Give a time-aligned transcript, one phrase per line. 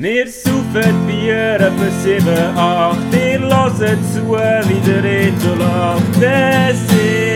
[0.00, 2.98] Wir saufen Bier etwa 7, 8.
[3.12, 3.74] Ihr hört
[4.14, 4.30] zu,
[4.68, 6.22] wie der Reto lacht.
[6.22, 6.82] Es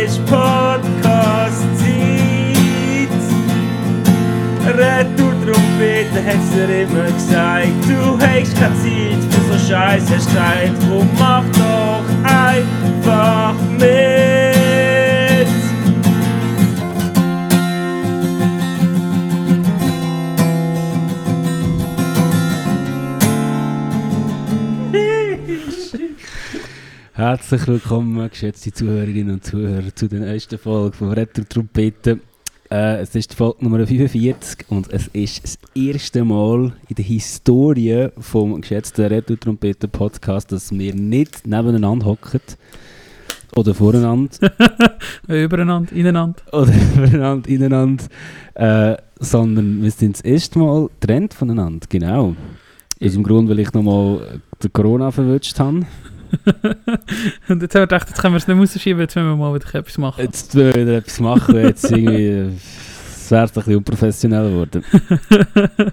[0.07, 1.73] ist Podcast-Zeit.
[4.65, 7.83] Retour-Trompete hat's dir immer gesagt.
[7.89, 10.73] Du hast keine Zeit für so Scheiße Streit.
[10.87, 14.22] Drum mach doch einfach mit.
[27.25, 32.19] Herzlich willkommen, geschätzte Zuhörerinnen und Zuhörer, zu der neuesten Folge von Retro Trompete.
[32.69, 37.05] Äh, es ist die Folge Nummer 45 und es ist das erste Mal in der
[37.05, 42.41] Historie vom geschätzten Retro Trompete Podcast, dass wir nicht nebeneinander hocken
[43.55, 44.53] oder voreinander
[45.29, 46.43] Übereinander, ineinander.
[46.51, 48.05] oder übereinander, ineinander,
[48.55, 52.35] äh, sondern wir sind das erste Mal getrennt voneinander, genau.
[53.01, 55.87] Aus dem Grund, weil ich nochmal den Corona verwünscht habe.
[57.49, 59.55] Und jetzt haben wir gedacht, jetzt können wir es nicht rausschieben, jetzt müssen wir mal
[59.55, 60.23] wieder etwas machen.
[60.25, 62.49] Jetzt wollen wir wieder etwas machen, jetzt irgendwie, äh,
[63.11, 64.85] es wäre ein bisschen unprofessionell geworden.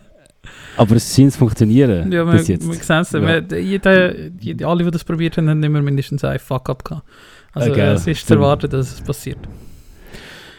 [0.78, 2.66] Aber es scheint zu funktionieren Ja, wir, bis jetzt.
[2.68, 3.12] wir sehen es.
[3.52, 3.58] Ja.
[3.58, 7.06] Jeder, jede, alle, die das probiert haben, haben immer mindestens ein Fuck-up gehabt.
[7.54, 7.82] Also Okay.
[7.82, 9.40] äh, es ist zu erwarten, dass es passiert.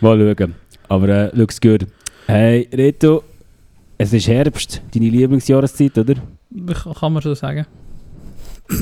[0.01, 0.55] Mal schauen.
[0.89, 1.87] Aber äh, looks good.
[2.27, 3.23] Hey, Reto,
[3.97, 6.15] es ist Herbst, deine Lieblingsjahreszeit, oder?
[6.99, 7.67] Kann man so sagen.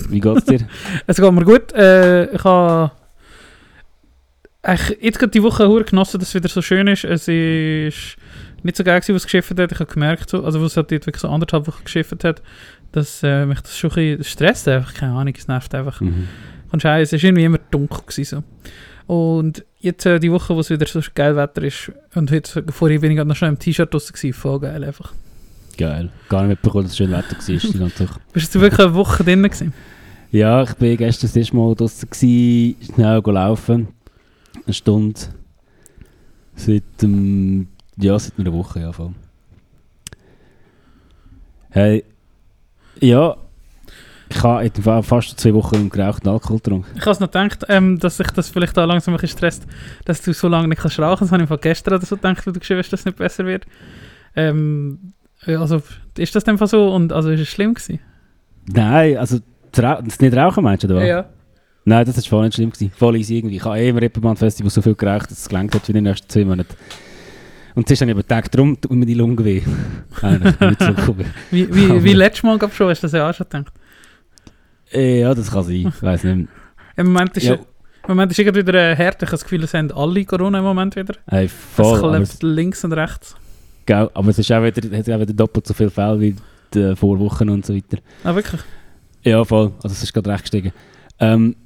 [0.08, 0.60] Wie geht's dir?
[1.06, 1.72] Es geht mir gut.
[1.72, 2.92] Äh, ich habe
[5.00, 7.04] jetzt gerade die Woche hure genossen, dass es wieder so schön ist.
[7.04, 8.16] Es ist
[8.62, 9.72] nicht so geil was geschifft hat.
[9.72, 12.42] Ich habe gemerkt, so, also was halt wirklich so anderthalb Wochen geschifft hat,
[12.92, 14.68] dass äh, mich das schon ein bisschen stresst.
[14.68, 16.00] Einfach, keine Ahnung, es nervt einfach.
[16.00, 16.28] mhm.
[16.76, 18.02] Scheiße, es war irgendwie immer dunkel.
[18.06, 18.42] Gewesen,
[19.06, 19.14] so.
[19.14, 22.98] Und jetzt äh, die Woche, wo es wieder so geil Wetter ist, und heute, vorher
[22.98, 25.14] bin ich gerade noch schon im T-Shirt draussen gewesen, voll geil einfach.
[25.78, 26.10] Geil.
[26.28, 28.20] Gar nicht mitbekommen, dass es schön Wetter war.
[28.32, 29.72] Bist du wirklich eine Woche drin gewesen?
[30.32, 33.88] Ja, ich bin gestern das erste Mal draußen, schnell laufen.
[34.66, 35.20] Eine Stunde.
[36.56, 39.12] Seit, ähm, ja, seit einer Woche, ja, voll.
[41.70, 42.04] Hey,
[43.00, 43.36] ja,
[44.30, 46.90] ich habe in dem Fall fast zwei Wochen im gerauchten Alkohol getrunken.
[46.96, 49.66] Ich habe es noch gedacht, ähm, dass sich das vielleicht da langsam ein bisschen stresst,
[50.04, 51.24] dass du so lange nicht kannst rauchen.
[51.24, 53.18] Das habe ich von gestern oder so gedacht, wo du geschrieben hast, dass es nicht
[53.18, 53.64] besser wird.
[54.34, 55.12] Ähm,
[55.56, 55.82] also,
[56.16, 56.92] ist das denn so?
[56.94, 58.00] Und also, ist es schlimm gewesen?
[58.66, 59.38] Nein, also
[59.72, 61.26] das, nicht Rauchen meinst du, oder was?
[61.84, 62.70] Nein, das war voll nicht schlimm.
[62.70, 62.92] Gewesen.
[62.94, 63.56] Voll easy irgendwie.
[63.56, 66.28] Ich habe eh im Reeperbahn-Festival so viel geraucht, dass es gelangt hat für die nächsten
[66.28, 66.74] zwei Monate.
[67.74, 69.58] Und zuerst habe ich aber gedacht, darum tut mir die Lunge weh.
[69.62, 69.64] Ist.
[71.50, 73.72] Wie, wie, wie letztes Mal gab schon, hast du das ja auch schon gedacht?
[74.92, 75.92] Eh, Ja, das kann sein.
[75.94, 76.48] Ich weiß nicht.
[76.96, 77.54] Im Moment ist, Ja.
[77.54, 77.60] im
[78.08, 79.22] Moment ist irgendwie wieder äh, hart.
[79.22, 81.14] Ich habe das Gefühl, es haben alle Corona im Moment wieder.
[81.28, 82.14] Hey, Es voll.
[82.16, 83.36] Es, links und rechts.
[83.88, 86.36] Gell, aber es ist auch wieder, hat auch wieder doppelt so viele Fälle wie
[86.74, 87.98] die Vorwochen und so weiter.
[88.22, 88.60] Ah, wirklich?
[89.24, 89.72] Ja, voll.
[89.82, 90.72] Also es ist gerade recht gestiegen.
[91.18, 91.56] Ähm,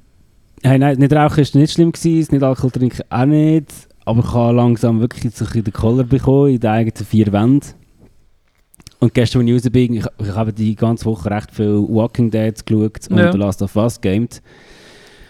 [0.63, 3.71] hey, nein, nicht rauchen ist nicht schlimm gewesen, nicht Alkohol trinken auch nicht.
[4.05, 7.31] Aber ich habe langsam wirklich so ein bisschen den Koller bekommen in den eigenen vier
[7.31, 7.73] Wänden.
[8.99, 12.31] Und gestern, als ich raus bin, ich, ich habe die ganze Woche recht viel Walking
[12.31, 13.31] Dead geschaut und Ja.
[13.33, 14.41] The Last of Us gamed.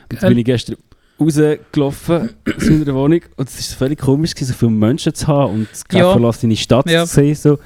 [0.04, 0.76] Und jetzt bin ich gestern
[1.24, 5.54] rausgelaufen aus meiner Wohnung und es war völlig komisch, gewesen, so viele Menschen zu haben
[5.54, 6.12] und keine Ja.
[6.12, 7.06] verlassene Stadt Ja.
[7.06, 7.36] zu sehen.
[7.36, 7.60] So.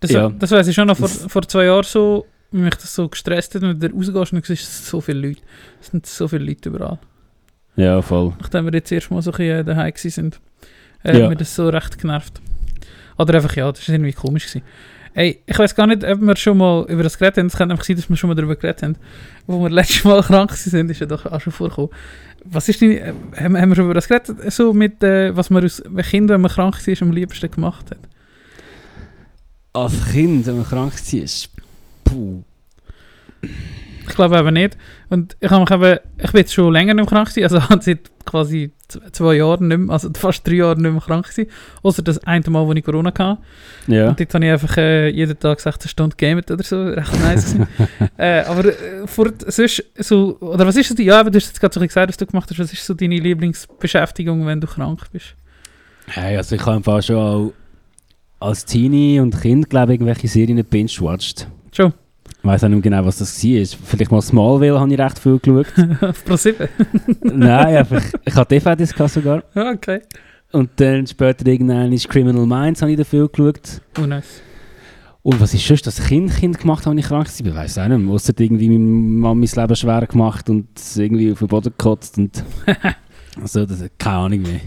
[0.00, 0.28] Das, Ja.
[0.28, 3.08] das weiß ich schon noch vor, Das- vor zwei Jahren so, wie mich das so
[3.08, 5.40] gestresst hat, wenn du rausgehst und du siehst so viele Leute.
[5.80, 6.98] Es sind so viele Leute überall.
[7.76, 8.32] Ja, voll.
[8.40, 10.40] Nachdem wir jetzt erst mal so ein bisschen äh, daheim gewesen sind,
[11.04, 11.22] äh, Ja.
[11.24, 12.40] hat mir das so recht genervt.
[13.18, 14.46] Oder einfach, ja, das war irgendwie komisch.
[14.46, 14.62] Gewesen.
[15.14, 17.46] Ey, ich weiß gar nicht, ob wir schon mal über das geredet haben.
[17.46, 18.96] Es kann einfach sein, dass wir schon mal darüber geredet haben.
[19.46, 21.90] Wo wir letztes Mal krank sind, ist ja doch auch schon vorgekommen.
[22.44, 24.52] Was ist deine, äh, haben, wir schon über das geredet?
[24.52, 27.98] So mit, äh, was man wenn Kind, wenn man krank war, am liebsten gemacht hat?
[29.72, 31.48] Als Kind, wenn man krank war,
[32.04, 32.42] puh.
[34.08, 34.76] Ich glaube eben nicht.
[35.10, 37.68] Und ich habe mich eben, ich bin jetzt schon länger nicht mehr krank gewesen, also
[37.68, 38.72] habe seit quasi
[39.12, 41.50] zwei Jahren nicht mehr, also fast drei Jahre nicht mehr krank gewesen.
[41.82, 43.38] Außer das eine Mal, wo ich Corona hatte.
[43.86, 44.08] Ja.
[44.08, 46.82] Und dort habe ich einfach äh, jeden Tag 16 Stunden gamet oder so.
[46.82, 47.56] Recht nice.
[48.16, 51.48] äh, aber äh, vor, sonst so, oder was ist so die, ja, aber du hast
[51.48, 52.58] jetzt gerade so gesagt, was du gemacht hast.
[52.58, 55.34] Was ist so deine Lieblingsbeschäftigung, wenn du krank bist?
[56.06, 57.52] Hey, also ich habe Fall schon auch
[58.40, 61.48] als Teenie und Kind, glaube ich, irgendwelche Serien binge-watched.
[61.72, 61.92] Schon.
[62.40, 63.78] Ich weiß auch nicht mehr genau, was das war.
[63.84, 65.66] Vielleicht mal Smallville habe ich recht viel geschaut.
[66.02, 66.68] Auf Pro 7?
[67.22, 69.42] Nein, einfach, ich hatte DVDs sogar.
[69.54, 70.00] Ja, okay.
[70.52, 73.80] Und dann später irgendwann ist Criminal Minds habe ich dafür geschaut.
[74.00, 74.40] Oh, nice.
[75.22, 77.46] Und was ist sonst das Kind, kind gemacht, habe ich krank war?
[77.50, 78.14] Ich weiß auch nicht mehr.
[78.14, 82.42] Ausser irgendwie meine Mamis Leben schwer gemacht und irgendwie auf den Boden gekotzt und
[83.44, 84.60] so, das, keine Ahnung mehr.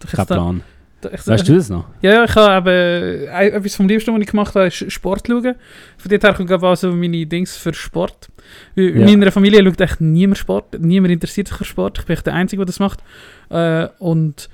[0.00, 0.58] Kein da, Plan.
[0.58, 0.75] Da-
[1.12, 1.86] ich- Weißt du das noch?
[2.02, 5.26] Ja, ja, ich habe eben, äh, etwas vom Liebsten, was ich gemacht habe, ist Sport
[5.26, 5.54] schauen.
[5.98, 8.28] Von dort her kommt glaube ich, auch so meine Dings für Sport.
[8.74, 9.16] Weil In Ja.
[9.16, 11.98] meiner Familie schaut echt niemand Sport, niemand interessiert sich für Sport.
[12.00, 13.00] Ich bin echt der Einzige, der das macht.
[13.50, 14.48] Äh, und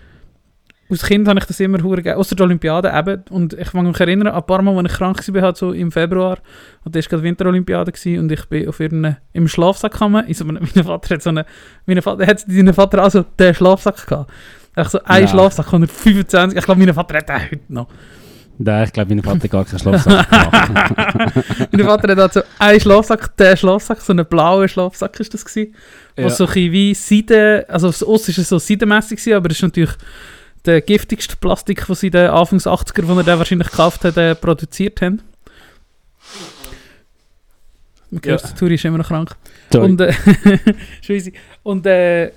[0.90, 3.22] als Kind habe ich das immer hure geil, außer der Olympiade eben.
[3.30, 5.72] Und ich kann mich erinnern, an ein paar Mal, als ich krank war, halt so
[5.72, 6.38] im Februar,
[6.84, 10.26] und das war gerade Winterolympiade gewesen, und ich bin auf irgendeinem, im Schlafsack gekommen.
[10.26, 11.46] In so einem, mein Vater hat so eine,
[11.86, 14.30] mein Vater hat seinen Vater auch so den Schlafsack gehabt.
[14.74, 15.28] Echt so ein Ja.
[15.28, 17.88] Schlafsack, 125, ich glaube, mein Vater hat den heute noch.
[18.58, 21.68] Nein, ich glaube, mein Vater hat gar keinen Schlafsack gemacht.
[21.72, 25.74] Mein Vater hat so einen Schlafsack, der Schlafsack, so einen blauen Schlafsack ist das gewesen.
[26.16, 26.24] Ja.
[26.24, 29.62] Wo so ein wie Seide, also Ost ist es so seidenmässig gewesen, aber das ist
[29.62, 29.92] natürlich
[30.64, 34.16] der giftigste Plastik, den sie in den Anfangs 80er, wo er den wahrscheinlich gekauft hat,
[34.16, 35.20] äh, produziert haben.
[38.10, 38.32] Man Ja.
[38.32, 39.34] hört, der Turi ist immer noch krank.
[39.72, 39.86] Sorry.
[39.90, 40.12] Und, äh.
[41.62, 42.30] Und, äh,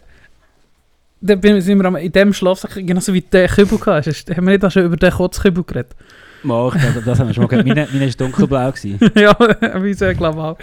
[1.26, 4.08] dann bin- sind wir am- in dem Schlafsack, genauso wie der Kübel hast.
[4.30, 5.96] Haben wir nicht auch schon über den Kotzkübel geredet?
[6.44, 6.72] Mal,
[7.04, 7.66] das haben wir schon mal gehört.
[7.68, 8.72] Meine, meine war dunkelblau.
[9.16, 9.36] Ja,
[9.84, 10.58] wie ich glaube auch.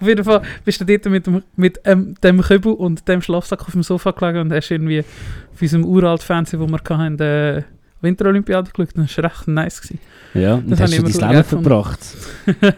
[0.00, 3.60] Auf jeden Fall bist du dort mit dem, mit ähm, dem Kübel und dem Schlafsack
[3.62, 7.64] auf dem Sofa gelegen und hast irgendwie auf unserem uralt Fernsehen, wo wir hatten, die
[8.00, 8.90] Winterolympiade geschaut.
[8.96, 9.80] Das war recht nice.
[9.80, 10.00] Gewesen.
[10.34, 11.98] Ja, und Das hast du dein Leben verbracht.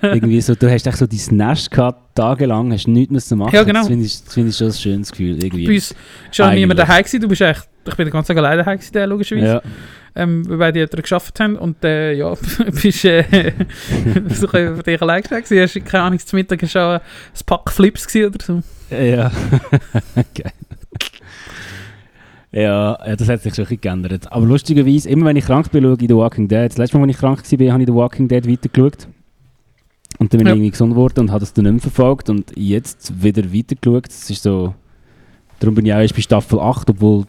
[0.03, 3.55] Irgendwie so, du hast echt so dein Nest gehabt, tagelang, hast nichts mehr zu machen.
[3.55, 3.81] Ja, genau.
[3.81, 5.43] Das finde ich, das finde ich schon ein schönes Gefühl.
[5.43, 5.67] Irgendwie.
[5.67, 5.95] Bei uns
[6.37, 7.03] war auch niemand daheim.
[7.03, 7.21] Gewesen.
[7.21, 9.47] Du bist echt, ich bin den ganzen Tag alleine daheim, gewesen, logischerweise.
[9.47, 9.63] ja.
[10.17, 12.35] Ähm, weil beide Eltern gearbeitet haben und äh, ja,
[12.83, 13.53] bist äh,
[14.31, 15.61] so für dich allein gewesen.
[15.61, 17.01] Hast keine Ahnung, zum Mittag schon ein
[17.47, 18.63] Pack Flips oder so.
[18.91, 19.31] Ja.
[20.35, 20.53] Geil.
[22.53, 24.33] Ja, ja, das hat sich schon ein bisschen geändert.
[24.33, 26.69] Aber lustigerweise, immer wenn ich krank bin, schaue ich The Walking Dead.
[26.69, 29.09] Das letzte Mal, als ich krank war, habe ich The Walking Dead weitergeschaut.
[30.19, 30.53] Und dann bin Ja.
[30.53, 32.29] ich irgendwie gesund geworden und habe das dann nicht mehr verfolgt.
[32.29, 34.07] Und jetzt wieder weitergeschaut.
[34.09, 34.75] Das ist so...
[35.61, 37.25] Darum bin ich auch erst bei Staffel 8, obwohl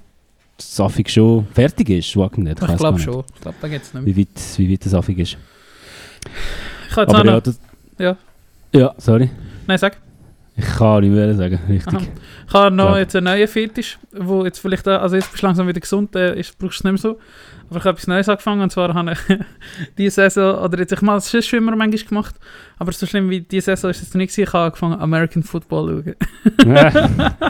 [0.57, 2.57] Safig schon fertig ist, Walking Dead.
[2.59, 3.23] Ich gar glaube schon.
[3.35, 4.15] Ich glaube, da geht es nicht mehr.
[4.15, 5.37] Wie weit, wie weit das Safig ist.
[6.89, 7.43] Ich habe jetzt auch Aber ja, noch...
[7.43, 7.59] das,
[7.99, 8.17] Ja.
[8.73, 9.29] Ja, sorry.
[9.67, 9.97] Nein, sag.
[10.57, 11.93] Ich kann nicht mehr sagen, richtig.
[11.93, 12.01] Aha.
[12.47, 15.47] Ich habe noch jetzt einen neuen Fetisch, wo jetzt vielleicht, auch- also jetzt bist du
[15.47, 17.19] langsam wieder gesund, äh, ist, brauchst du es nicht mehr so.
[17.69, 19.37] Aber ich habe etwas Neues angefangen und zwar habe ich
[19.97, 22.35] diese Saison, oder jetzt, ich habe es schon immer manchmal gemacht,
[22.77, 26.03] aber so schlimm wie diese Saison ist es nicht gewesen, ich habe angefangen American Football
[26.03, 26.15] zu
[26.63, 27.33] schauen.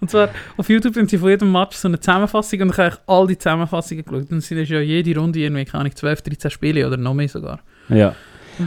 [0.00, 2.96] Und zwar auf YouTube sind sie von jedem Match so eine Zusammenfassung und ich habe
[3.06, 4.30] all die Zusammenfassungen geschaut.
[4.30, 7.28] Und es sind ja jede Runde irgendwie, keine Ahnung, 12, 13 Spiele oder noch mehr
[7.28, 7.58] sogar.
[7.88, 8.14] Ja.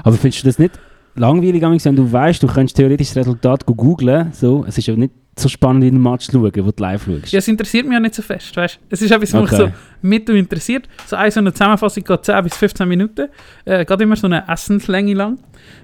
[0.03, 0.77] Aber findest du das nicht
[1.15, 4.95] langweilig, wenn du weißt, du könntest theoretisch das Resultat go googlen, so, es ist ja
[4.95, 7.31] nicht so spannend, wie einen Match zu schauen, wo du live schaust.
[7.31, 9.71] Ja, es interessiert mich ja nicht so fest, weißt Es ist etwas, was mich Okay.
[9.71, 10.87] so mit interessiert.
[11.07, 13.29] So eine, so eine Zusammenfassung geht 10 bis 15 Minuten.
[13.65, 15.39] Äh, geht immer so eine Essenslänge lang.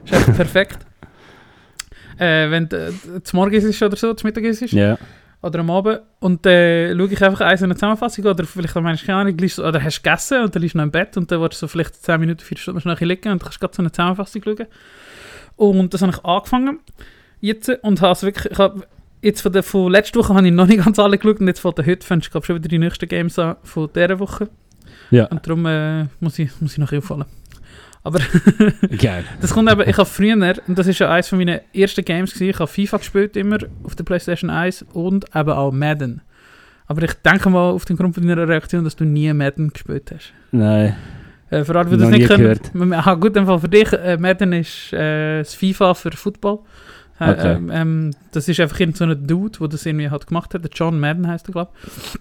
[0.06, 0.86] Ist echt perfekt.
[2.20, 2.92] Äh, wenn äh,
[3.24, 4.98] zum Morgen ist oder so, zum Mittag ist Ja.
[5.42, 6.02] Oder am Abend.
[6.20, 9.64] Und dann äh, schaue ich einfach eine Zusammenfassung oder vielleicht am Mensch keine Ahnung, du-
[9.68, 11.66] oder hast du gegessen und dann liegst du noch im Bett und dann willst du
[11.66, 14.68] so vielleicht 10 Minuten, 4 Stunden schnell liegen und kannst gerade so eine Zusammenfassung schauen.
[15.56, 16.80] Und das habe ich angefangen
[17.42, 18.86] jetzt und habe es wirklich, ich habe
[19.22, 21.60] jetzt von, der, von letzter Woche habe ich noch nicht ganz alle geschaut und jetzt
[21.60, 24.50] von der heute fängst du schon wieder die nächsten Games an von dieser Woche.
[25.12, 25.26] Ja.
[25.26, 27.26] Und darum äh, muss, ich, muss ich noch auffallen.
[28.04, 28.20] Aber
[28.98, 29.24] Geil.
[29.42, 30.34] das kommt eben, ich habe früher,
[30.68, 33.58] und das ist ja eines von meinen ersten Games gewesen, ich habe FIFA gespielt immer
[33.84, 36.22] auf der Playstation 1 und eben auch Madden.
[36.88, 40.12] Aber ich denke mal auf den Grund von deiner Reaktion, dass du nie Madden gespielt
[40.14, 40.34] hast.
[40.52, 40.96] Nein.
[41.52, 42.94] Äh, für alle, die das nicht können.
[42.94, 46.60] Aha, gut, im Fall für dich, äh, Madden ist äh, das FIFA für Football.
[47.20, 47.54] Äh, Okay.
[47.56, 50.64] ähm, ähm, das ist einfach irgend so ein Dude, der das irgendwie halt gemacht hat.
[50.64, 52.20] Der John Madden heißt er, glaube ich.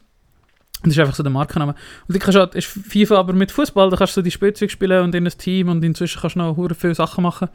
[0.85, 1.75] Das ist einfach so der Markenname.
[2.07, 5.03] Und du kannst halt, ist FIFA aber mit Fußball, da kannst du die Spielzeuge spielen
[5.03, 7.49] und in ein Team und inzwischen kannst du noch hure viele Sachen machen.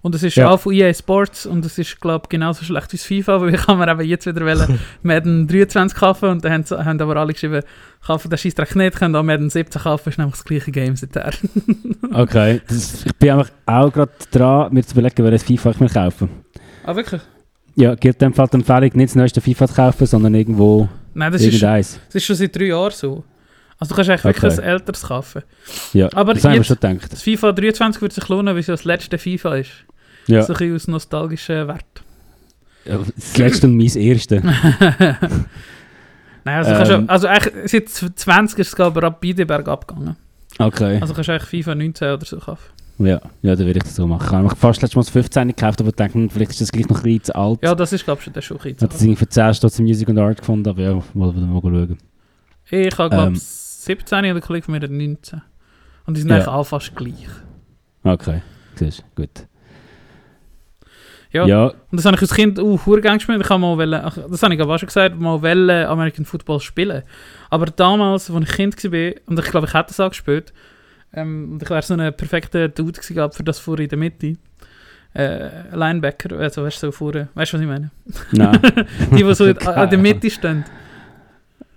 [0.00, 0.48] Und es ist Ja.
[0.48, 3.60] auch von EA Sports und es ist, glaube ich, genauso schlecht wie FIFA, weil ich
[3.60, 7.62] kann mir eben jetzt wieder wollen Madden 23 kaufen und dann haben, aber alle geschrieben,
[8.06, 11.32] kaufen den Scheissdreck nicht, können auch Madden 17 kaufen, ist nämlich das gleiche Game seither.
[12.12, 12.60] Okay.
[12.66, 16.28] Das, ich bin einfach auch gerade dran, mir zu überlegen, welches FIFA ich mir kaufe.
[16.84, 17.20] ah, wirklich?
[17.76, 21.32] Ja, gibt dem Fall die Empfehlung, nicht das neueste FIFA zu kaufen, sondern irgendwo Nein,
[21.32, 23.24] das ist, das ist schon seit drei Jahren so.
[23.78, 24.42] Also du kannst eigentlich Okay.
[24.42, 25.42] wirklich ein älteres kaufen.
[25.94, 27.12] Ja, Aber das haben wir schon gedacht.
[27.12, 29.70] Das FIFA 23 würde sich lohnen, weil es ja das letzte FIFA ist.
[30.26, 30.42] Ja.
[30.42, 31.84] So ein bisschen aus nostalgischen Wert.
[32.84, 34.42] Ja, Das letzte und mein erste.
[36.44, 37.06] Nein, also, kannst Ähm.
[37.06, 40.16] du, also eigentlich seit 20 ist es aber ab beide Berg abgegangen.
[40.58, 40.98] Okay.
[41.00, 42.62] Also kannst du eigentlich FIFA 19 oder so kaufen.
[43.00, 44.44] Ja, ja dann würde ich das so machen.
[44.44, 46.98] Ich habe fast letztes Mal das 15 gekauft, aber denke, vielleicht ist das gleich noch
[46.98, 47.58] ein bisschen zu alt.
[47.62, 49.78] Ja, das ist glaube ich schon der Schuch Ich habe das irgendwie für 10 Stutz
[49.78, 51.98] Music und Art gefunden, aber ja, wollen wir mal schauen.
[52.70, 53.36] Ich habe glaube Ähm.
[53.36, 55.40] 17 und der Kollege von mir hat 19.
[56.06, 56.36] Und die sind Ja.
[56.36, 57.26] eigentlich alle fast gleich.
[58.04, 58.42] Okay,
[58.74, 59.46] siehst du, gut.
[61.32, 61.46] Ja.
[61.46, 63.40] Ja, Und das habe ich als Kind auch uh, gerne gespielt.
[63.40, 66.60] Ich habe mal wollen, das habe ich aber auch schon gesagt, mal wollen American Football
[66.60, 67.02] spielen.
[67.50, 70.52] Aber damals, als ich Kind war, und ich glaube, ich hätte es auch gespielt,
[71.14, 73.98] ähm, und ich wäre so ein perfekter Dude gewesen, glaub, für das vorne in der
[73.98, 74.36] Mitte.
[75.12, 77.90] Äh, Linebacker, also weißt du, so vorne, weißt du, was ich meine?
[78.32, 78.58] nein.
[79.12, 80.64] Die, die so in, an der Mitte stehen.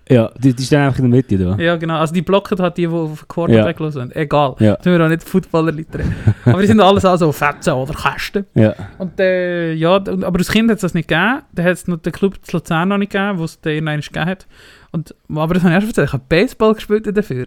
[0.07, 1.55] ja, die, die stehen einfach in der Mitte da.
[1.57, 1.97] Ja, genau.
[1.97, 4.15] Also die blocken halt die, die auf den Quarterback los sind.
[4.15, 4.55] Egal.
[4.59, 4.75] Ja.
[4.75, 6.15] Tun wir auch nicht Footballer-Leute reden.
[6.45, 8.45] Aber die sind alles auch so Fetzen oder Kästen.
[8.53, 11.41] Ja, Und äh, ja, und- aber als Kind hat es das nicht gegeben.
[11.53, 14.01] Da hat es noch den Club zu Luzern noch nicht gegeben, wo es den irgendwann
[14.01, 14.45] gegeben hat.
[14.91, 16.07] Und, aber das habe ich erst erzählt.
[16.09, 17.45] Ich habe Baseball gespielt dafür.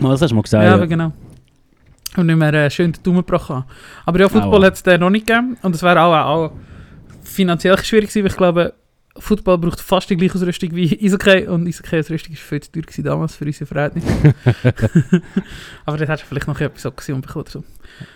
[0.00, 0.68] Das hast du mal Ja, gesagt.
[0.68, 1.12] aber Ja, genau.
[2.16, 3.64] Und nicht mehr äh, schön den Daumen gebrochen haben.
[4.04, 5.56] Aber ja, Football hat es dann noch nicht gegeben.
[5.62, 6.52] Und es wäre auch, auch
[7.22, 8.74] finanziell schwierig gewesen, weil ich glaube,
[9.18, 11.46] Football braucht fast die gleiche Ausrüstung wie Eishockey.
[11.46, 14.08] Und Eishockey-Ausrüstung war viel zu teuer gewesen damals für unsere Verhältnisse.
[15.86, 17.64] aber das hättest du vielleicht noch etwas Option bekommen so.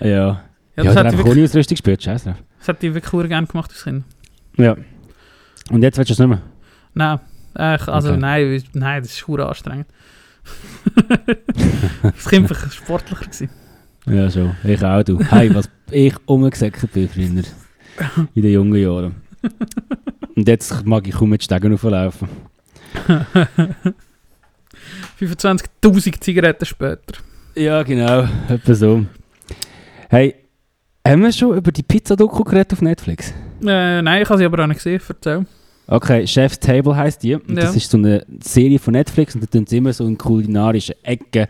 [0.00, 0.42] ja.
[0.76, 3.28] Ja, das, ja hat einfach wirklich, ohne Ausrüstung gespielt, scheiße das hat die wirklich sehr
[3.28, 4.04] gerne gemacht als Kind.
[4.58, 4.76] Ja.
[5.70, 6.42] Und jetzt willst du es nicht mehr?
[6.92, 7.18] Nein,
[7.54, 8.18] äh, also Okay.
[8.18, 9.86] nein, nein, das ist anstrengend.
[12.02, 13.50] war sportlicher gewesen.
[14.06, 14.54] Ja, schon.
[14.64, 15.18] Ich auch, du.
[15.20, 17.42] Hey, was ich umgesäckert bin früher.
[18.34, 19.16] In den jungen Jahren.
[20.36, 22.28] Und jetzt mag ich kaum mit Stegen auflaufen.
[25.20, 27.18] 25'000 Zigaretten später.
[27.54, 28.28] Ja, genau.
[28.48, 29.06] Etwa so.
[30.08, 30.34] Hey,
[31.06, 33.32] haben wir schon über die Pizza-Doku geredet auf Netflix?
[33.62, 35.46] Äh, nein, ich habe sie aber auch nicht gesehen, erzähl.
[35.88, 37.34] Okay, Chef's Table heisst die.
[37.34, 37.62] Und Ja.
[37.62, 40.96] Das ist so eine Serie von Netflix und da tun sie immer so in kulinarischen
[41.02, 41.46] Ecken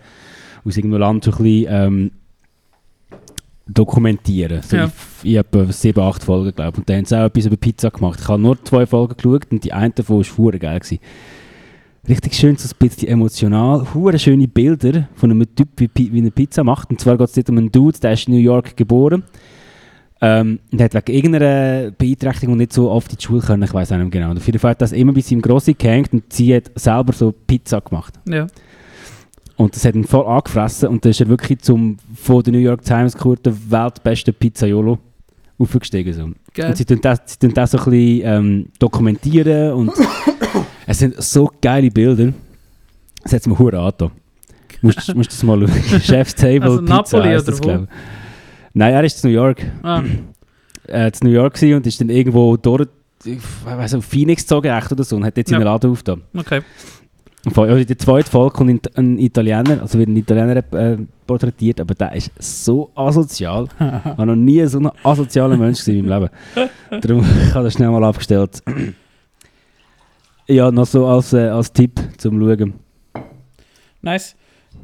[0.65, 2.11] aus irgendeinem Land so ein bisschen ähm,
[3.67, 4.63] dokumentieren.
[4.63, 4.91] So Ja.
[5.23, 6.79] in, in etwa sieben, acht Folgen, glaube ich.
[6.79, 8.21] Und da haben sie auch etwas über Pizza gemacht.
[8.21, 10.79] Ich habe nur zwei Folgen geschaut und die eine davon war verdammt geil.
[10.81, 10.99] Gewesen.
[12.09, 13.87] Richtig schön, so ein bisschen emotional.
[13.93, 16.91] Hure schöne Bilder von einem Typ, wie, wie eine Pizza macht.
[16.91, 19.25] Und zwar geht es dort um einen Dude, der ist in New York geboren.
[20.21, 23.93] Ähm, und hat wegen irgendeiner Beeinträchtigung nicht so oft in die Schule können, ich weiß
[23.93, 24.31] auch nicht genau.
[24.31, 27.13] Und auf jeden Fall hat das immer bei seinem Grossi gehängt und sie hat selber
[27.13, 28.15] so Pizza gemacht.
[28.27, 28.47] Ja.
[29.57, 32.59] Und das hat ihn voll angefressen und dann ist er wirklich zum von der New
[32.59, 34.99] York Times gehörten weltbesten Pizzaiolo
[35.59, 36.13] aufgestiegen.
[36.13, 36.31] So.
[36.55, 36.71] Geil.
[36.71, 39.93] Und sie tun das, sie tun das so ein bisschen ähm, dokumentieren und
[40.87, 42.33] es sind so geile Bilder.
[43.23, 44.11] Das hat mir hure angetan.
[44.83, 46.01] Musst, musst das mal schauen.
[46.01, 47.63] Chef's Table Also Pizza Napoli oder das, wo?
[47.63, 47.89] glaub ich.
[48.79, 49.65] Nein, er ist in New York.
[49.83, 50.03] Ah,
[50.89, 52.91] Äh, in New York und ist dann irgendwo dort,
[53.25, 55.59] ich weiß nicht, Phoenix gezogen oder so und hat jetzt Ja.
[55.59, 56.23] seinen Laden aufgetan.
[56.37, 56.61] okay.
[57.45, 61.95] Also in der zweiten Folge kommt ein, Italiener, also wird ein Italiener äh, porträtiert, aber
[61.95, 63.67] der ist so asozial.
[63.81, 67.01] Ich habe noch nie so ein asozialer Mensch gesehen in meinem Leben.
[67.01, 68.63] Darum ich habe das schnell mal abgestellt.
[70.47, 72.75] ja, noch so als, äh, als Tipp zum Schauen.
[74.03, 74.37] Nice.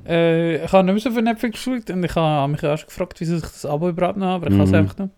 [0.06, 3.20] Äh, ich habe nicht mehr so für Netflix geschaut und ich habe mich erst gefragt,
[3.20, 4.74] wieso ich das Abo überhaupt noch habe, aber ich habe es Mhm.
[4.76, 5.10] einfach noch.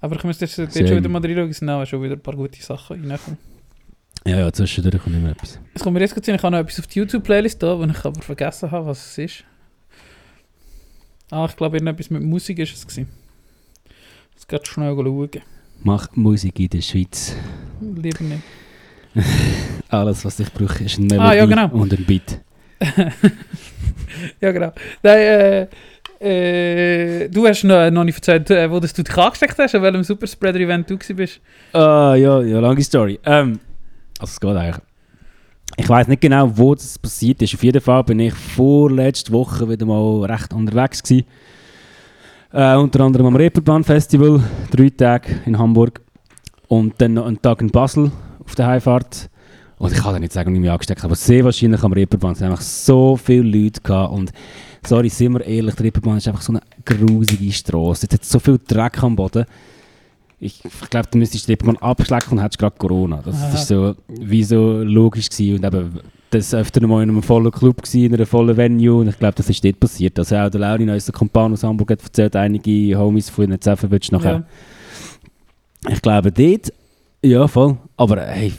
[0.00, 2.20] Aber ich müsste jetzt, jetzt schon wieder mal reinschauen, es sind auch schon wieder ein
[2.20, 3.38] paar gute Sachen reingekommen.
[4.26, 5.58] Ja, ja, zwischendurch kommt immer etwas.
[5.74, 8.04] Es kommt mir jetzt gerade ich habe noch etwas auf die YouTube-Playlist da, wo ich
[8.04, 9.44] aber vergessen habe, was es ist.
[11.30, 13.08] Ah, ich glaube, irgendetwas mit Musik ist es gewesen.
[14.34, 15.30] Jetzt geht schnell schauen.
[15.82, 17.36] Mach Musik in der Schweiz.
[17.80, 18.42] Lieber nicht.
[19.88, 21.68] Alles, was ich brauche, ist ein Melodie Ah, ja, genau.
[21.70, 22.40] und ein Beat.
[24.40, 24.72] ja, genau.
[25.02, 25.66] Nein, äh,
[26.20, 30.02] äh, du hast noch, noch nicht erzählt, äh, wo du dich angesteckt hast, an welchem
[30.02, 31.40] Superspreader-Event du gewesen bist.
[31.72, 33.20] Ah, ja, ja, lange Story.
[33.24, 33.60] Ähm,
[34.18, 34.84] also es geht eigentlich.
[35.76, 37.54] Ich weiß nicht genau, wo das passiert ist.
[37.54, 41.26] Auf jeden Fall bin ich vorletzte Woche wieder mal recht unterwegs gewesen.
[42.52, 46.00] Äh, unter anderem am Reeperbahn Festival, drei Tage in Hamburg.
[46.66, 48.10] Und dann noch einen Tag in Basel
[48.44, 49.30] auf der Heimfahrt.
[49.78, 51.92] Und ich kann dir nicht sagen, wie ich mich angesteckt habe, aber sehr wahrscheinlich am
[51.92, 52.32] Reeperbahn.
[52.32, 54.12] Es waren einfach so viele Leute gehabt.
[54.12, 54.32] Und
[54.84, 58.06] sorry, sind wir ehrlich, die Reeperbahn ist einfach so eine grusige Straße.
[58.08, 59.44] Es hat so viel Dreck am Boden.
[60.40, 63.22] Ich, ich glaube, du müsstest die Reeperbahn abschlecken und hättest gerade Corona.
[63.24, 63.54] Das Aha.
[63.54, 65.56] ist so, wie so logisch gewesen.
[65.56, 69.00] Und eben, das war öfter mal in einem vollen Club, gewesen, in einer vollen Venue.
[69.00, 70.18] Und ich glaube, das ist dort passiert.
[70.18, 73.76] Also auch der Laurin, unser Kumpan aus Hamburg, hat erzählt, einige Homies von ihnen du
[74.12, 74.44] nachher.
[75.88, 76.72] Ich glaube, dort,
[77.22, 77.76] ja, voll.
[77.96, 78.52] Aber hey,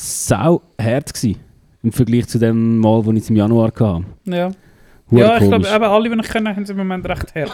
[0.00, 1.38] sau hart gewesen.
[1.82, 4.04] Im Vergleich zu dem Mal, wo ich es im Januar hatte.
[4.24, 4.50] Ja, ja.
[5.10, 7.52] Hure ja ich glaube, eben alle, die ich kenne, haben es im Moment recht hart.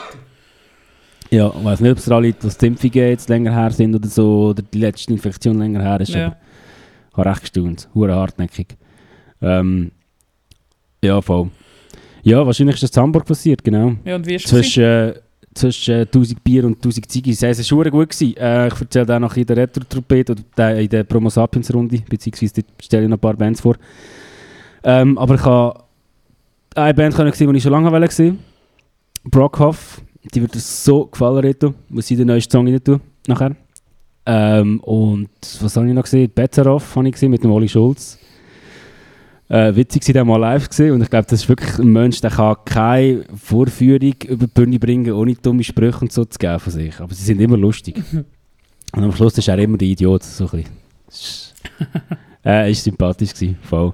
[1.31, 4.49] Ja, ich weiß nicht, ob es alle die Impfungen jetzt länger her sind oder so,
[4.51, 6.11] oder die letzte Infektion länger her ist.
[6.11, 6.27] Ja.
[6.27, 6.37] Aber
[7.11, 7.89] ich habe recht gestaunt.
[7.95, 8.77] Hure hartnäckig.
[9.43, 9.91] Ähm,
[11.03, 11.51] ja, voll.
[12.23, 13.95] Ja, wahrscheinlich ist das in Hamburg passiert, genau.
[14.05, 14.77] ja, und wie ist es?
[14.77, 15.15] Äh,
[15.57, 17.43] zwischen äh, 1000 Bier und 1000 Ziggis.
[17.43, 18.11] Es war gut.
[18.11, 18.37] Gewesen.
[18.37, 22.63] Äh, ich erzähle dann noch in der Retro-Trompete oder der- in der Promo Sapiens-Runde, beziehungsweise
[22.81, 23.77] stelle ich noch ein paar Bands vor.
[24.85, 25.81] Ähm, aber ich habe
[26.75, 28.39] eine Band können sehen, die ich schon lange wollte sehen.
[29.25, 30.01] Brockhoff.
[30.35, 31.75] Die wird dir so gefallen, Reto.
[31.89, 33.55] Muss ich den neuen Song rein tun, nachher.
[34.27, 35.29] Ähm, und
[35.61, 36.31] was habe ich noch gesehen?
[36.35, 38.19] Betzeroff habe ich gesehen mit dem Oli Schulz.
[39.49, 42.31] Äh, witzig war mal live gesehen und ich glaube, das ist wirklich ein Mensch, der
[42.31, 46.73] kann keine Vorführung über die Bühne bringen, ohne dumme Sprüche und so zu geben von
[46.73, 47.01] sich.
[47.01, 48.03] Aber sie sind immer lustig.
[48.13, 50.65] und am Schluss ist er immer der Idiot, so ein
[51.09, 51.53] bisschen.
[52.45, 53.93] äh, ist sympathisch gewesen, voll.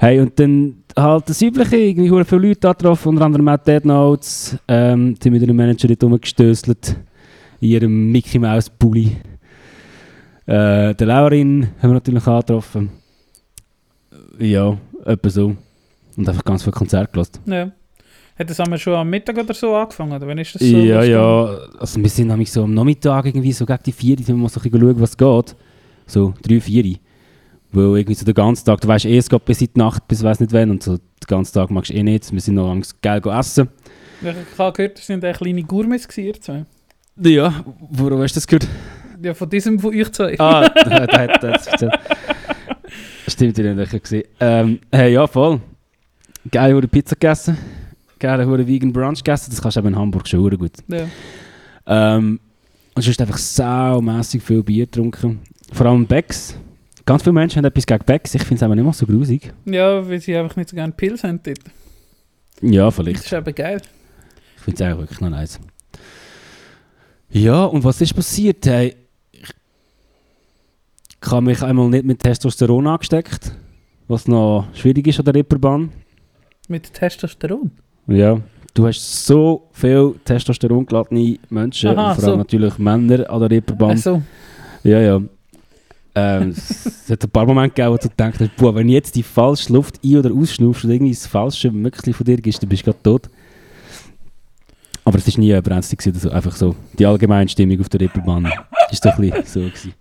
[0.00, 3.58] Hey, und dann halt das Übliche, irgendwie hure viele Leute da getroffen, unter anderem auch
[3.58, 6.96] Dead Notes, ähm, sind mit einem Manager dort rumgestößelt,
[7.60, 9.16] in ihrem Mickey Mouse Pulli.
[10.46, 12.99] Äh, der Laurin haben wir natürlich angetroffen.
[14.40, 15.56] Ja, etwa so.
[16.16, 17.38] Und einfach ganz viel Konzert gelassen.
[17.46, 17.70] Ja.
[18.38, 20.12] Hat das einmal schon am Mittag oder so angefangen?
[20.12, 20.76] Oder wann ist das so?
[20.76, 21.44] ja, ja.
[21.78, 24.48] Also wir sind nämlich so am Nachmittag irgendwie so gegen die 4 sind wir mal
[24.48, 25.56] so ein bisschen schauen, was geht.
[26.06, 26.96] So 3, 4.
[27.72, 30.08] Weil irgendwie so den ganzen Tag, du weißt eh, es geht bis in die Nacht,
[30.08, 30.70] bis weiß nicht wann.
[30.70, 32.32] Und so den ganzen Tag magst du eh nichts.
[32.32, 33.68] Wir sind noch am geil essen.
[34.22, 36.64] Ich habe gehört, das sind kleine Gourmets gewesen, zwei.
[37.22, 38.66] Ja, worum hast du das gehört?
[39.22, 40.38] Ja, von diesem von euch zwei.
[40.38, 41.98] Ah, der, der das erzählt.
[43.30, 44.24] Stimmt, ich habe nicht gesehen.
[44.40, 45.60] Ähm, hey, ja, voll.
[46.50, 47.56] Geile hure Pizza gegessen.
[48.18, 49.50] Geile hure Vegan Brunch gegessen.
[49.50, 50.72] Das kannst du eben in Hamburg schon hure gut.
[50.88, 51.06] Ja.
[51.86, 52.40] Ähm,
[52.94, 55.40] und sonst einfach saumässig viel Bier getrunken.
[55.72, 56.56] Vor allem Becks.
[57.06, 58.34] Ganz viele Menschen haben etwas gegen Becks.
[58.34, 59.52] Ich finde es aber nicht mal so grusig.
[59.64, 61.58] ja, weil sie einfach nicht so gerne Pilz haben dort.
[62.62, 63.24] Ja, Das vielleicht.
[63.24, 63.80] ist eben geil.
[64.56, 65.58] Ich finde es eigentlich wirklich noch nice.
[67.30, 68.66] Ja, und was ist passiert?
[68.66, 68.96] Hey,
[71.22, 73.52] ich habe mich einmal nicht mit Testosteron angesteckt,
[74.08, 75.90] was noch schwierig ist an der Ripperbahn.
[76.68, 77.70] Mit Testosteron.
[78.06, 78.40] Ja,
[78.74, 82.36] du hast so viel Testosteron geladene Menschen, Aha, vor allem so.
[82.36, 83.90] natürlich Männer an der Ripperbahn.
[83.90, 84.22] Also,
[84.82, 85.20] Ja, ja.
[86.14, 89.72] Ähm, es hat ein paar Momente gegeben, wo du hast, boah, wenn jetzt die falsche
[89.72, 92.90] Luft ein- oder ausschnaufst oder irgendwie das falsche Mückchen von dir gibst, dann bist du
[92.90, 93.30] gerade tot.
[95.04, 96.74] Aber es war nie eine Brenzli, also einfach so.
[96.98, 98.50] Die allgemeine Stimmung auf der Rippelbahn
[98.90, 99.60] ist doch ein bisschen so.
[99.60, 99.94] Gewesen.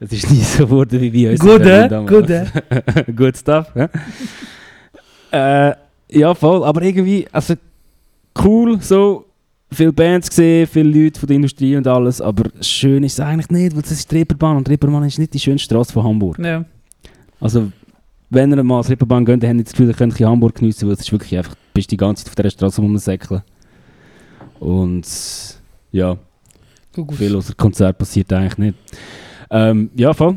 [0.00, 1.40] Es ist nie so geworden wie bei uns.
[1.40, 2.10] gut, Berlin damals.
[2.12, 3.12] Gut, äh?
[3.16, 3.72] Good stuff.
[3.74, 3.88] Ja?
[5.70, 5.74] äh,
[6.10, 6.64] ja, voll.
[6.64, 7.54] Aber irgendwie, also
[8.42, 9.26] cool, so
[9.70, 12.20] viele Bands gesehen, viele Leute von der Industrie und alles.
[12.20, 15.34] Aber schön ist es eigentlich nicht, weil das ist die Reeperbahn und Reeperbahn ist nicht
[15.34, 16.38] die schönste Straße von Hamburg.
[16.38, 16.64] Ja.
[17.40, 17.72] Also,
[18.30, 20.54] wenn ihr mal als Reeperbahn geht, dann habt ihr das Gefühl, ihr könnt in Hamburg
[20.54, 23.42] geniessen, weil es ist wirklich einfach, du bist die ganze Zeit auf dieser Straße rumsäckeln.
[24.60, 25.06] Und
[25.90, 26.16] ja,
[26.94, 27.14] gut.
[27.14, 28.78] viel außer Konzert passiert eigentlich nicht.
[29.52, 30.36] Ähm, ja, voll.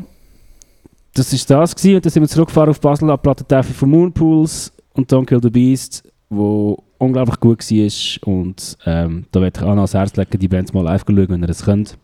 [1.14, 1.96] Das war das gewesen.
[1.96, 5.40] und dann sind wir zurückgefahren auf Basel an die Platte von Moonpools und Don't Kill
[5.42, 10.16] the Beast, wo unglaublich gut war und ähm, da werde ich auch noch ans Herz
[10.16, 11.96] legen, die Bands mal live schauen, wenn ihr es könnt.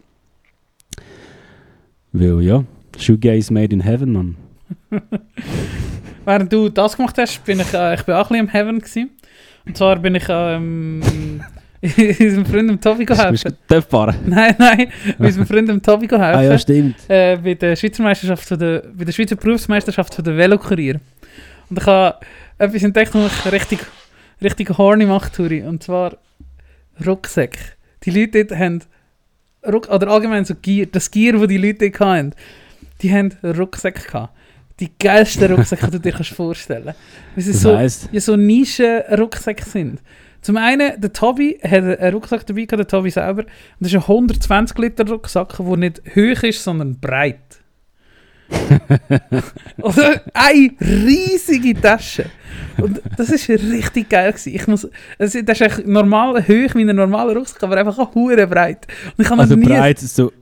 [2.12, 2.64] Weil ja,
[2.98, 4.36] Shoegaze made in heaven, Mann.
[6.24, 8.78] Während du das gemacht hast, bin ich, äh, ich bin auch ein bisschen im Heaven
[8.78, 9.10] gewesen.
[9.66, 11.42] Und zwar bin ich ähm,
[12.20, 13.56] unserem Freund dem Tobi Bist geholfen.
[13.66, 14.14] du fahren?
[14.26, 16.38] Nein, nein, unserem Freund dem Tobi geholfen.
[16.38, 16.94] Ah ja, stimmt.
[17.08, 21.00] äh, bei der Schweizer Meisterschaft von der, bei der Schweizer Berufsmeisterschaft von der Velokurier.
[21.68, 22.18] Und ich habe
[22.58, 23.80] etwas entdeckt, was mich richtig,
[24.40, 25.62] richtig horny macht, Turi.
[25.62, 26.16] Und zwar
[27.04, 27.58] Rucksäcke.
[28.04, 28.80] Die Leute dort haben,
[29.66, 32.34] Ruck, oder allgemein so Gier, das Gier, das die Leute dort hatten,
[33.00, 34.34] die haben Rucksäcke gehabt.
[34.78, 36.98] Die geilsten Rucksäcke, die du dir kannst vorstellen kannst.
[37.36, 40.00] Weil sie so, ja, so Nischen-Rucksäcke sind.
[40.42, 43.42] Zum einen, der Tobi hat einen Rucksack dabei gehabt, der Tobi selber.
[43.42, 43.48] Und
[43.80, 47.38] das ist ein 120 Liter Rucksack, der nicht hoch ist, sondern breit.
[49.82, 50.02] also
[50.34, 52.26] eine riesige Tasche.
[52.76, 54.54] Und das ist richtig geil gewesen.
[54.54, 58.14] Ich muss, also das ist echt normal hoch wie ein normaler Rucksack, aber einfach auch
[58.14, 58.86] hure breit.
[59.16, 59.66] Und ich also nie...
[59.66, 60.32] breit, so,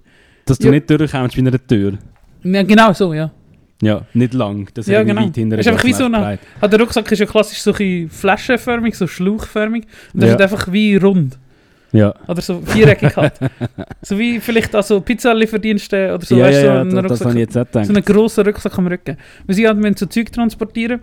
[0.47, 0.71] dass du Ja.
[0.73, 1.99] nicht durchkommst wie eine Tür.
[2.43, 3.31] Ja, genau so, ja.
[3.83, 4.69] Ja, nicht lang.
[4.75, 5.23] Das Ja, ist genau.
[5.27, 8.95] weit hinter Ist einfach wie so eine- der Rucksack ist ja klassisch so ein flaschenförmig,
[8.95, 9.85] so schlauchförmig.
[10.13, 10.37] Und das Ja.
[10.37, 11.39] ist einfach wie rund.
[11.93, 12.15] Ja.
[12.29, 13.33] Oder so viereckig halt.
[14.03, 16.67] so wie vielleicht also Pizzalieferdienste oder so, ja, weißt ja, so
[16.97, 17.87] ja, ein das, habe ich jetzt auch gedacht.
[17.87, 19.17] so einen grossen Rucksack am Rücken.
[19.47, 21.01] Weil sie halt müssen so Zeug transportieren.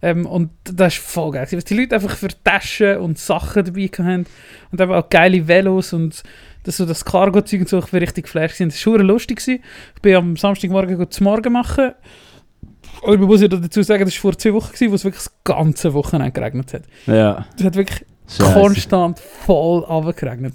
[0.00, 1.46] Ähm, und das ist voll geil.
[1.50, 4.24] Was die Leute einfach für Taschen und Sachen dabei haben.
[4.72, 6.22] Und eben auch geile Velos und
[6.64, 7.78] das, so das Cargo-Zeug und so.
[7.78, 8.60] Ich war richtig geflasht.
[8.60, 9.38] Das war schon lustig.
[9.38, 9.62] Gewesen.
[9.96, 11.92] Ich bin am Samstagmorgen zum Morgen machen.
[13.02, 15.22] Und ich muss ja dazu sagen, das war vor zwei Wochen, gewesen, wo es wirklich
[15.24, 16.82] das ganze Wochenende geregnet hat.
[17.06, 18.52] ja, Es hat wirklich Scheisse.
[18.52, 20.54] konstant voll runtergeregnet.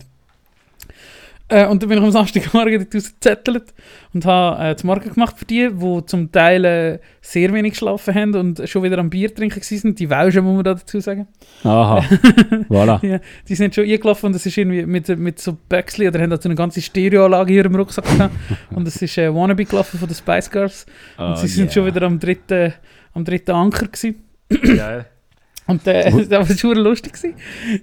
[1.48, 3.74] Äh, und dann bin ich am Samstagmorgen dort rausgezettelt
[4.14, 8.16] und habe äh, zum Morgen gemacht für die, die zum Teil äh, sehr wenig geschlafen
[8.16, 9.96] haben und schon wieder am Bier trinken waren.
[9.96, 11.28] Die Welschen, muss man da dazu sagen.
[11.64, 12.00] Aha,
[12.70, 13.06] voilà.
[13.06, 16.32] Ja, die sind schon eingelaufen und es ist irgendwie mit, mit so Bäckchen, oder haben
[16.32, 18.34] halt so eine ganze Stereoanlage hier im Rucksack gehabt.
[18.72, 20.86] und es ist äh, Wannabe gelaufen von den Spice Girls.
[21.18, 22.74] Und Oh, sie sind schon wieder am dritten,
[23.14, 24.16] am dritten Anker gewesen.
[24.50, 25.06] Geil.
[25.68, 27.14] Und äh, das war schon lustig.
[27.14, 27.36] Gewesen.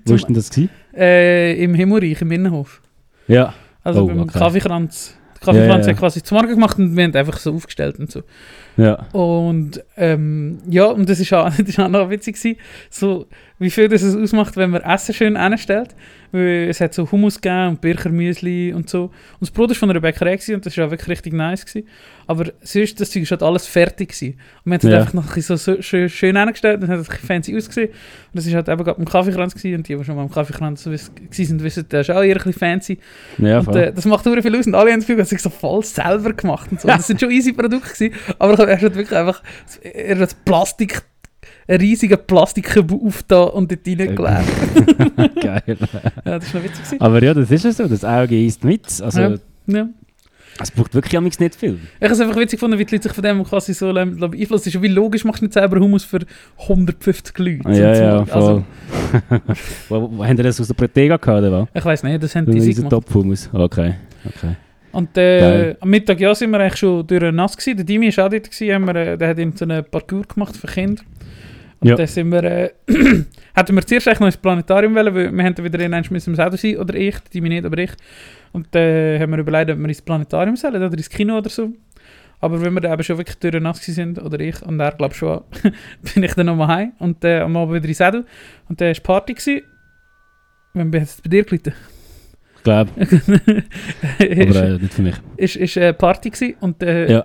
[0.05, 0.71] Wo ist denn das gewesen?
[0.97, 2.82] Äh, Im Himmelreich, im Innenhof.
[3.29, 3.55] Ja.
[3.85, 4.39] Also Oh, beim okay.
[4.39, 5.17] Kaffeekranz.
[5.41, 5.93] Kaffeepflanze Ja, ja.
[5.95, 8.23] hat quasi zum Morgen gemacht und wir haben einfach so aufgestellt und so.
[8.77, 9.07] Ja.
[9.13, 12.59] Und ähm, ja, und das ist auch, das ist auch noch witzig gewesen,
[12.91, 13.27] so
[13.63, 15.95] wie viel das es ausmacht, wenn man Essen schön anstellt.
[16.35, 19.05] Weil es hat so Hummus gegeben und Birchermüsli und so.
[19.05, 21.67] Und das Brot war von einer Bäckerei gewesen, und das war auch wirklich richtig nice.
[21.67, 21.87] Gewesen.
[22.27, 24.39] Aber sonst, das Zeug ist halt alles fertig gewesen.
[24.65, 25.01] Und wir haben es halt Ja.
[25.01, 27.89] einfach noch ein so, so schön, schön angestellt und es hat ein fancy ausgesehen.
[27.91, 27.97] Und
[28.33, 29.77] das ist halt eben gerade am Kaffeekranz gewesen.
[29.77, 32.53] Und die, die schon mal am Kaffeekranz sind, wissen, der ist auch eher ein bisschen
[32.55, 32.99] fancy.
[33.37, 35.43] Ja, Und äh, das macht sehr viel aus und alle haben das Gefühl, dass sich
[35.43, 36.89] so voll selber gemacht und so.
[37.03, 39.43] Das sind schon easy Produkte gewesen, aber er hat wirklich einfach
[39.83, 41.03] er hat Plastik,
[41.73, 44.45] einen riesigen Plastikkübel aufgetan und dort reingeleert.
[45.43, 45.63] Geil.
[46.25, 47.01] Ja, das ist noch witzig.
[47.01, 47.89] Aber ja, das ist ja so.
[47.89, 48.87] Das Auge isst mit.
[49.01, 49.35] Also, Ja.
[49.67, 49.89] Ja.
[50.61, 51.79] es braucht wirklich amigs nicht viel.
[51.99, 54.19] Ich habe es einfach witzig gefunden, wie die Leute sich von dem quasi so ähm,
[54.19, 54.67] beeinflusst.
[54.67, 56.21] Es ist wie logisch, machst du nicht selber Hummus für
[56.59, 57.61] 150 Leute.
[57.65, 58.35] Ah, ja, ja, Beispiel.
[58.35, 58.65] Also,
[59.29, 59.41] voll.
[59.89, 61.69] wo, wo, haben die das aus der Protega gehabt, oder was?
[61.75, 62.91] ich weiß nicht, das haben die riesen gemacht.
[62.91, 63.49] Topfhummus.
[63.53, 63.95] Okay.
[64.25, 64.57] okay.
[64.93, 67.77] Und äh, am Mittag ja, sind wir eigentlich schon durch nass gewesen.
[67.77, 70.57] Der Dimi war auch dort, gewesen, haben wir, äh, der hat so einen Parcours gemacht
[70.57, 71.03] für Kinder.
[71.83, 71.97] Und Ja.
[71.97, 72.71] dann sind wir, äh,
[73.55, 76.39] hätten wir zuerst eigentlich noch ins Planetarium wollen, weil wir hätten wieder in einem müssen
[76.39, 77.91] Auto sein, oder ich, der Dimi nicht, aber ich.
[78.53, 81.51] Und dann äh, haben wir überlegt, ob wir ins Planetarium sollen oder ins Kino oder
[81.51, 81.71] so.
[82.41, 85.15] Aber wenn wir dann eben schon wirklich durch nass sind, oder ich, und er glaube
[85.15, 85.43] schon,
[86.15, 88.23] bin ich dann nochmal heim und äh, am Abend wieder ins Auto.
[88.69, 89.35] Und dann war Party.
[89.35, 89.63] Gewesen.
[90.75, 91.75] Wenn wir jetzt bei dir gelitten.
[92.57, 95.15] Ich glaube, aber äh, nicht für mich.
[95.37, 97.25] ist, ist eine Party gewesen und äh, Ja.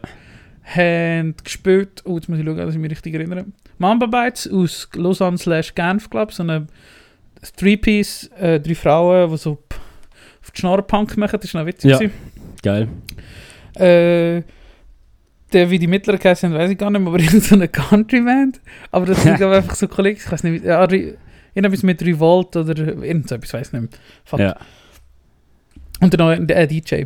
[0.63, 3.45] haben gespielt, oh, jetzt muss ich schauen, dass ich mich richtig erinnere.
[3.77, 6.67] Mamba Bites aus Lausanne slash Genf, glaube so eine
[7.57, 9.51] Three-Piece, äh, drei Frauen, die so
[10.41, 11.91] auf die Schnarre Punk machen, das war noch witzig.
[11.91, 11.97] Ja.
[11.97, 12.13] gewesen.
[12.63, 12.87] Geil.
[13.75, 14.43] Äh,
[15.53, 18.59] der, wie die Mittleren geheißen weiß ich gar nicht mehr, aber irgend so eine Country-Band.
[18.91, 21.15] Aber das sind aber einfach so Kollegen, ich weiß nicht, ja, Re-
[21.53, 23.89] irgendetwas mit Revolt oder irgend so etwas, weiß nicht mehr.
[24.25, 24.39] Fuck.
[24.39, 24.57] Ja.
[25.99, 27.03] Und dann noch ein äh, DJ.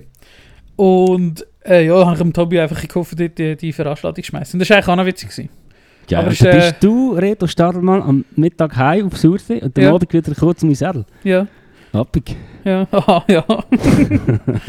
[0.76, 4.56] Und äh, ja, habe ich dem Tobi einfach gekauft, die, die Veranstaltung zu schmeißen.
[4.58, 5.30] Und das war eigentlich auch noch witzig.
[5.30, 5.50] Gewesen.
[6.12, 6.20] Geil.
[6.20, 9.78] Aber Aber ist, dann äh, bist du, Reto Stadelmann, am Mittag heim auf Sursee und
[9.78, 9.94] am Ja.
[9.94, 11.06] Abend wieder kurz um mein Sädel.
[11.24, 11.48] Ja,
[11.94, 12.36] Happig.
[12.64, 13.44] ja, aha, ja.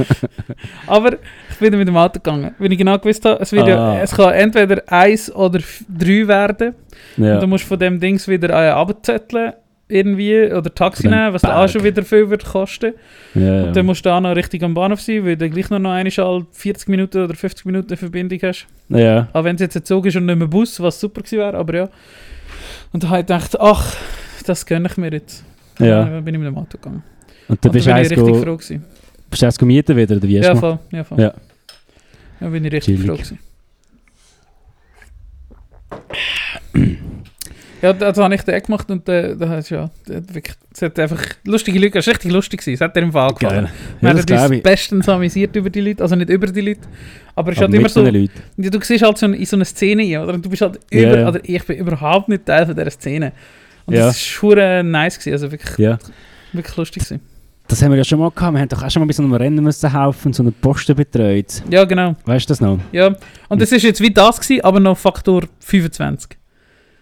[0.86, 1.12] Aber
[1.50, 3.92] ich bin dann mit dem Auto gegangen, weil ich genau gewusst habe, es, wird ja,
[3.92, 3.98] Ah.
[4.02, 6.74] es kann entweder eins oder drei werden.
[7.16, 7.34] Ja.
[7.34, 9.52] Und du musst von dem Dings wieder äh, abzetteln
[9.88, 12.94] irgendwie oder Taxi nehmen, was dann auch schon wieder viel wird kosten.
[13.34, 13.64] ja, ja.
[13.64, 16.46] Und dann musst du auch noch richtig am Bahnhof sein, weil du gleich noch halt
[16.52, 18.66] 40 Minuten oder 50 Minuten Verbindung hast.
[18.88, 19.28] ja.
[19.32, 21.56] Auch wenn es jetzt ein Zug ist und nicht mehr Bus, was super gewesen wäre,
[21.56, 21.88] aber ja.
[22.92, 23.96] Und dann habe ich gedacht, ach,
[24.46, 25.44] das gönne ich mir jetzt.
[25.78, 26.04] Ja.
[26.04, 27.02] Dann bin ich mit dem Auto gegangen.
[27.48, 28.84] Und dann Und bin ich richtig go- froh gewesen.
[29.30, 31.20] bist du eins mieten wieder, oder wie Ja, voll, ja, voll.
[31.20, 31.34] Ja.
[32.40, 33.06] Dann bin ich richtig Chillig.
[33.06, 33.38] froh gewesen.
[37.82, 39.90] Ja, das habe ich dann gemacht und äh, da hat ja,
[40.72, 43.34] es hat einfach lustige Leute, es war richtig lustig gewesen, es hat dir im Fall
[43.34, 43.64] gefallen.
[43.64, 43.72] Geil.
[44.00, 46.80] Wir Ja, haben uns bestens amüsiert über die Leute, also nicht über die Leute,
[47.34, 50.22] aber es ist halt immer so, ja, du siehst halt so in so eine Szene
[50.22, 50.38] oder?
[50.38, 51.28] Du bist halt Ja, über, ja.
[51.28, 53.32] oder ich bin überhaupt nicht Teil von dieser Szene.
[53.84, 54.06] Und Ja.
[54.06, 55.98] das ist schon nice gewesen, also wirklich, Ja.
[56.52, 57.20] wirklich lustig gewesen.
[57.66, 58.52] Das haben wir ja schon mal gehabt.
[58.54, 60.52] Wir haben doch auch schon mal bei so einem Rennen müssen helfen und so eine
[60.52, 61.62] Posten betreut.
[61.70, 62.78] Ja, genau, Weißt du das noch?
[62.92, 63.14] ja.
[63.48, 66.36] Und das ist jetzt wie das gewesen, aber noch Faktor 25.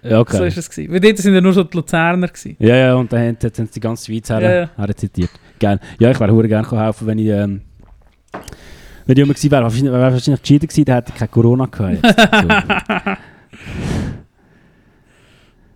[0.02, 0.36] Ja, okay.
[0.38, 0.92] So ist es gewesen.
[0.92, 2.56] Weil dort sind ja nur so die Luzerner gewesen.
[2.58, 4.70] Ja, ja, und dann haben jetzt haben sie die ganze Schweiz her, Ja, ja.
[4.76, 5.30] herzitiert.
[5.58, 5.78] Geil.
[5.98, 7.60] Ja, ich wäre gerne helfen, wenn ich, ähm,
[9.06, 9.62] wenn ich immer gewesen wäre.
[9.64, 11.98] Wahrscheinlich, wäre wahrscheinlich gescheiter gewesen, dann hätte ich kein Corona gehabt.
[12.02, 13.14] So.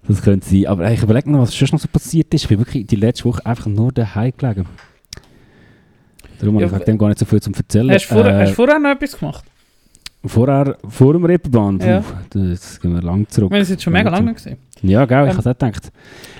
[0.06, 0.66] Das könnte sein.
[0.66, 2.42] Aber ich überlege noch, was schon noch so passiert ist.
[2.42, 4.66] Ich bin wirklich die letzte Woche einfach nur daheim gelegen.
[6.38, 7.90] Darum Ja, habe ich dem gar nicht so viel zu erzählen.
[7.90, 9.44] Hast du vorher, Äh, hast du vorher noch etwas gemacht?
[10.26, 12.02] Vorher, vor dem Rippenband, Ja.
[12.30, 13.50] Das gehen wir lang zurück.
[13.50, 14.56] Wir es jetzt schon mega lange gesehen.
[14.82, 15.92] Ja, gell, ich Ähm, habe auch gedacht.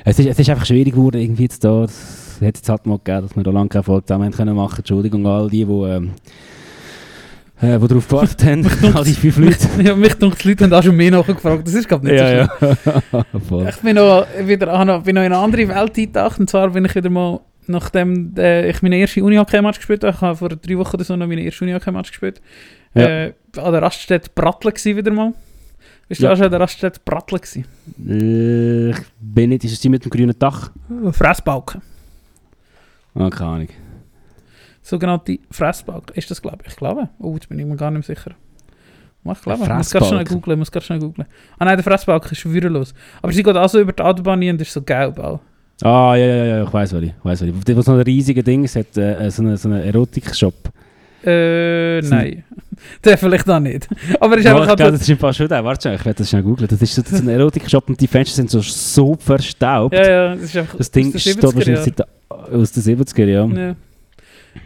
[0.05, 1.85] Es ist, es ist einfach schwierig geworden, irgendwie jetzt da.
[1.85, 4.79] Es hat jetzt halt mal gegeben, dass wir da lange keine Folge zusammen können machen.
[4.79, 6.11] Entschuldigung an all die, die, ähm,
[7.61, 8.66] äh, die darauf gewartet haben.
[8.94, 9.68] all die fünf Leute.
[9.83, 11.66] ja, mich denkt, die Leute haben auch schon mehr nachgefragt.
[11.66, 12.49] Das ist glaube nicht so schlimm.
[13.12, 13.68] ja.
[13.68, 16.40] Ich bin noch, wieder, noch, bin noch in eine andere Welt eingetaucht.
[16.40, 20.20] Und zwar bin ich wieder mal, nachdem äh, ich meine erste Uni-Hockey-Match gespielt habe, ich
[20.20, 22.42] habe vor drei Wochen oder so noch meine erste Uni-Hockey-Match gespielt,
[22.94, 23.02] Ja.
[23.26, 25.33] äh, an der Raststätte gewesen wieder mal.
[26.09, 26.33] Bist du Ja.
[26.33, 27.64] auch schon an der Raststätte gewesen?
[28.07, 30.70] Äh, ich bin nicht, ist es die mit dem grünen Dach?
[31.12, 31.80] Fressbalken.
[33.14, 33.68] Ah, keine Ahnung.
[34.83, 36.14] Sogenannte Fressbalken.
[36.16, 36.72] Ist das, glaube ich?
[36.72, 37.09] Ich glaube.
[37.18, 38.33] Oh, jetzt bin ich mir gar nicht sicher.
[39.22, 39.62] Mach, glaube.
[39.64, 40.59] Ich muss ganz schnell googeln.
[40.59, 41.26] muss ganz schnell googeln.
[41.59, 42.92] Ah nein, der Fressbalken ist würdelos.
[43.22, 45.40] Aber sie geht auch so über die Autobahn hin und ist so gelb auch.
[45.83, 47.40] Ah, ja, ja, ja, ich weiß, was ich weiß.
[47.40, 47.64] Was ich.
[47.64, 50.70] Das so ein riesiges Ding, es hat äh, so einen so eine Erotik-Shop.
[51.27, 52.45] Äh, nein.
[53.05, 53.89] der vielleicht auch nicht.
[54.21, 55.65] Aber ist Ja, einfach ich glaube, das ist im Fall schon der.
[55.65, 56.69] Warte schon, ich werde das schnell googeln.
[56.69, 59.95] Das ist so ein Erotik-Shop und die Fenster sind so, so verstaubt.
[59.95, 63.57] Ja, ja, das ist einfach Das Ding steht 70er wahrscheinlich seit aus den 70er Jahren.
[63.57, 63.77] Ja.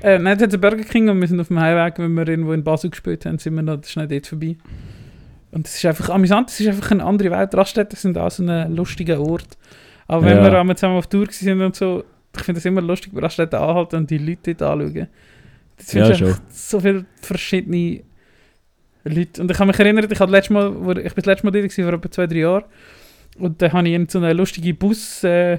[0.02, 2.62] Äh, nein, es Burger King und wir sind auf dem Heimweg, wenn wir irgendwo in
[2.62, 4.56] Basel gespielt haben, sind wir noch schnell dort vorbei.
[5.50, 7.54] Und es ist einfach amüsant, es ist einfach eine andere Welt.
[7.54, 9.56] Raststätten sind auch so ein lustiger Ort.
[10.06, 10.44] Aber wenn Ja.
[10.44, 12.04] wir einmal zusammen auf Tour sind und so,
[12.36, 15.08] ich finde es immer lustig, bei Raststätten anhalten und die Leute dort anschauen.
[15.78, 16.34] Das Ja, schon.
[16.50, 18.02] so viele verschiedene
[19.04, 19.40] Leute.
[19.40, 21.50] Und ich kann mich erinnern, ich, hatte letztes Mal, wo, ich bin das letzte Mal
[21.52, 22.64] dort gewesen, vor etwa zwei, drei Jahren.
[23.38, 25.58] Und dann habe ich so eine lustige Bus, äh,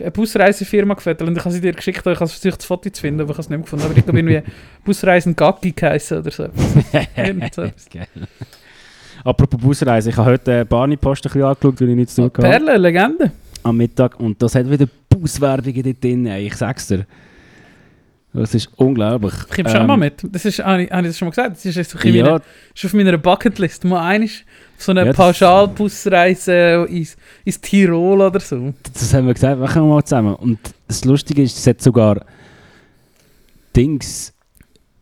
[0.00, 3.00] eine Busreisefirma gefettelt und ich habe sie dir geschickt ich habe versucht, das Foto zu
[3.00, 3.84] finden, aber ich habe es nicht gefunden.
[3.84, 4.42] Aber ich glaube, irgendwie
[4.84, 6.48] Busreisen Gaggi geheißen oder so.
[6.48, 7.62] So.
[7.92, 8.06] Geil.
[9.22, 12.30] Apropos Busreise, ich habe heute äh, Barney-Post ein bisschen angeschaut, weil ich nichts zu tun
[12.30, 13.30] hatte Perle, Legende.
[13.62, 17.06] am Mittag und das hat wieder Buswerbungen dort drin, ich sag's dir.
[18.36, 19.32] Das ist unglaublich.
[19.48, 20.26] Ich komme schon Ähm, mal mit.
[20.30, 21.52] Das ist, habe ich, habe ich das schon mal gesagt?
[21.56, 22.42] Das ist, jetzt Ja, meine-
[22.74, 23.84] ist auf meiner Bucketlist.
[23.84, 24.28] Mal einmal
[24.76, 28.74] so eine Ja, Pauschalbusreise ins, ins Tirol oder so.
[28.92, 30.34] das haben wir gesagt, machen wir mal zusammen.
[30.34, 32.24] Und das Lustige ist, es hat sogar
[33.76, 34.32] Dings,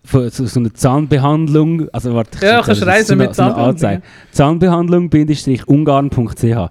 [0.05, 3.43] von- so, so eine Zahnbehandlung, also warte, ich Ja, kannst das reisen so mit so
[3.45, 3.69] Zahnbehandlung.
[3.71, 4.03] Anzeige.
[4.33, 6.71] Zahnbehandlung-ungarn.ch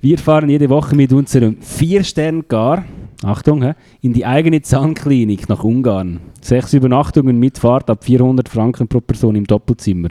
[0.00, 2.84] Wir fahren jede Woche mit unserem 4-Stern-Gar,
[3.22, 6.20] Achtung, hä, in die eigene Zahnklinik nach Ungarn.
[6.40, 10.08] Sechs Übernachtungen mit Fahrt ab 400 Franken pro Person im Doppelzimmer.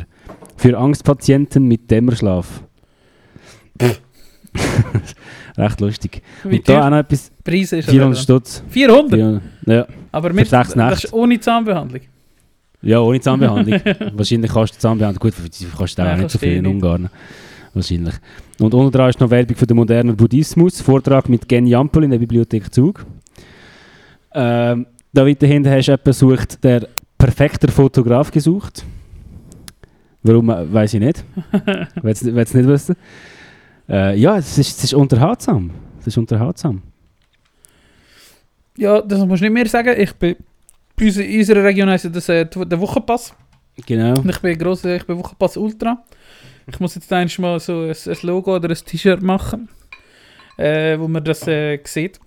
[0.57, 2.61] Für Angstpatienten mit Dämmerschlaf.
[5.57, 6.21] Recht lustig.
[6.43, 8.23] Wie Und da auch noch etwas, die Preise ist 400 das?
[8.23, 8.63] Stutz.
[8.69, 9.13] 400?
[9.13, 9.87] 400, Ja.
[10.11, 12.01] Aber mit, das ist ohne Zahnbehandlung.
[12.81, 13.79] ja, ohne Zahnbehandlung.
[14.13, 17.09] Wahrscheinlich kostet die Zahnbehandlung, gut, die kostet auch Ja, nicht so viel in Ungarn.
[17.79, 18.15] Wahrscheinlich.
[18.59, 20.81] Und unten dran ist noch Werbung für den modernen Buddhismus.
[20.81, 23.05] Vortrag mit Gen Jampel in der Bibliothek Zug.
[24.33, 28.83] Ähm, da weiter hinten hast du jemanden gesucht, der perfekter Fotograf gesucht.
[30.23, 31.23] Warum, äh, weiß ich nicht.
[32.01, 32.97] Will es nicht wissen.
[33.87, 35.71] Äh, ja, es ist, es ist unterhaltsam.
[36.01, 36.81] Es ist unterhaltsam.
[38.77, 39.95] Ja, das musst du nicht mehr sagen.
[39.97, 40.35] Ich bin
[40.99, 43.33] in unserer Region heisst das äh, der Wochenpass.
[43.85, 44.19] Genau.
[44.19, 46.03] Und ich bin grosser, ich bin Wochenpass Ultra.
[46.71, 49.69] Ich muss jetzt eigentlich mal so ein, ein Logo oder ein T-Shirt machen,
[50.57, 52.19] äh, wo man das äh, sieht.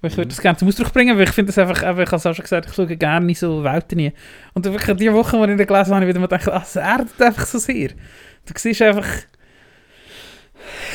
[0.00, 2.02] Weil Ich würde das gerne zum Ausdruck bringen, weil ich finde das einfach, ich habe
[2.02, 4.12] es auch schon gesagt, ich schaue gerne in so Welten nie.
[4.54, 6.62] Und wirklich die Woche, die ich da gelesen habe, habe ich wieder mal gedacht, ah,
[6.62, 7.88] es erdet einfach so sehr.
[7.88, 9.06] Du siehst einfach,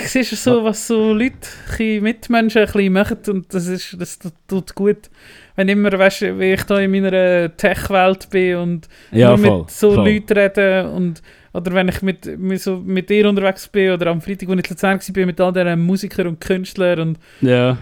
[0.01, 1.35] du siehst so, was so Leute,
[1.79, 5.09] ein Mitmenschen ein bisschen machen und das, ist, das tut- gut.
[5.55, 9.59] Wenn immer, weißt du, wie ich da in meiner Tech-Welt bin und Ja, nur voll.
[9.61, 10.09] mit so voll.
[10.09, 11.21] Leuten reden und
[11.53, 14.59] oder wenn ich mit, mit, so, mit dir unterwegs bin oder am Freitag, wo ich
[14.59, 17.77] in Luzern war, bin, mit all diesen Musikern und Künstlern und Ja.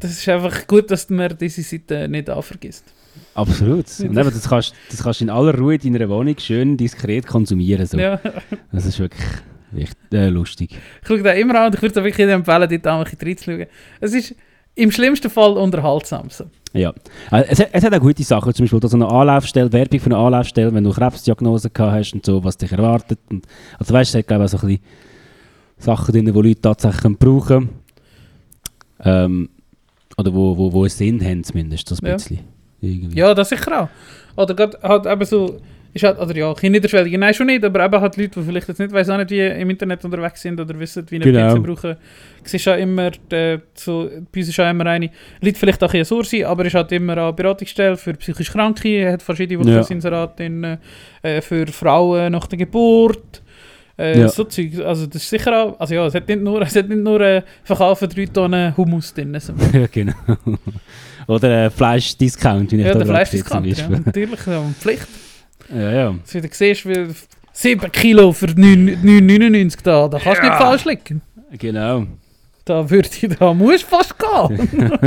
[0.00, 2.84] das ist einfach gut, dass man diese Seite nicht anvergisst.
[3.34, 3.86] Absolut.
[4.00, 7.26] Und eben, das, kannst, das kannst du in aller Ruhe in deiner Wohnung schön diskret
[7.26, 7.86] konsumieren.
[7.86, 7.98] So.
[7.98, 8.20] Ja.
[8.72, 9.22] Das ist wirklich
[9.70, 10.70] wichtig, äh, lustig.
[11.02, 13.28] Ich schaue den immer an und ich würde es wirklich empfehlen, dort auch ein bisschen
[13.28, 13.66] reinzuschauen.
[14.00, 14.34] Es ist
[14.74, 16.30] im schlimmsten Fall unterhaltsam.
[16.30, 16.46] So.
[16.74, 16.92] Ja.
[17.30, 20.06] Äh, Es, hat- es hat auch gute Sachen, zum Beispiel so eine Anlaufstelle, Werbung für
[20.06, 23.18] eine Anlaufstelle, wenn du Krebsdiagnose gehabt hast und so, was dich erwartet.
[23.30, 23.46] Und,
[23.78, 24.84] also weißt du, es hat glaube ich auch so ein bisschen
[25.78, 27.68] Sachen drin, die Leute tatsächlich können brauchen
[29.04, 29.48] ähm,
[30.16, 32.14] Oder wo, wo, wo einen Sinn haben zumindest, so ein Ja.
[32.14, 32.38] bisschen.
[32.80, 33.18] Irgendwie.
[33.18, 33.88] Ja, das sicher auch.
[34.36, 35.56] Oder gerade halt eben so,
[35.94, 38.66] ist halt, oder ja, kein niederschwellige, nein schon nicht, aber eben halt Leute, die vielleicht
[38.68, 41.54] jetzt nicht, weiss auch nicht, wie im Internet unterwegs sind oder wissen, wie eine Genau.
[41.54, 41.96] PC brauchen.
[42.44, 45.08] Es ist ja immer, äh, so, bei uns ist ja immer eine,
[45.40, 49.22] Leute vielleicht auch ein Source, aber ist halt immer eine Beratungsstelle für psychisch Kranke, hat
[49.22, 49.80] verschiedene Ja.
[49.80, 50.78] Wocheninserate
[51.22, 53.42] äh, für Frauen nach der Geburt.
[53.96, 54.28] Äh, Ja.
[54.28, 56.88] So Zeug, also das ist sicher auch, also ja, es hat nicht nur, es hat
[56.88, 59.38] nicht nur äh, verkaufen drei Tonnen Hummus drin.
[59.38, 59.52] So.
[59.72, 60.12] ja, genau.
[61.28, 65.06] Oder ein Fleischdiscount, wie ich Ja, der Fleischdiscount, ja, natürlich, ja, Pflicht.
[65.72, 66.08] Ja, ja.
[66.10, 67.06] Als du wieder siehst, wie
[67.52, 71.22] 7 Kilo für 9 9,99 da, da kannst du nicht falsch liegen.
[71.58, 72.06] Genau.
[72.64, 74.90] Da würde ich, da musst du fast gehen.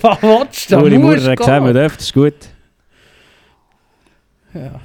[0.00, 0.76] Was willst du?
[0.76, 1.74] Da Uri musst du gehen.
[1.74, 2.34] darf, das ist gut.
[4.54, 4.80] Ja,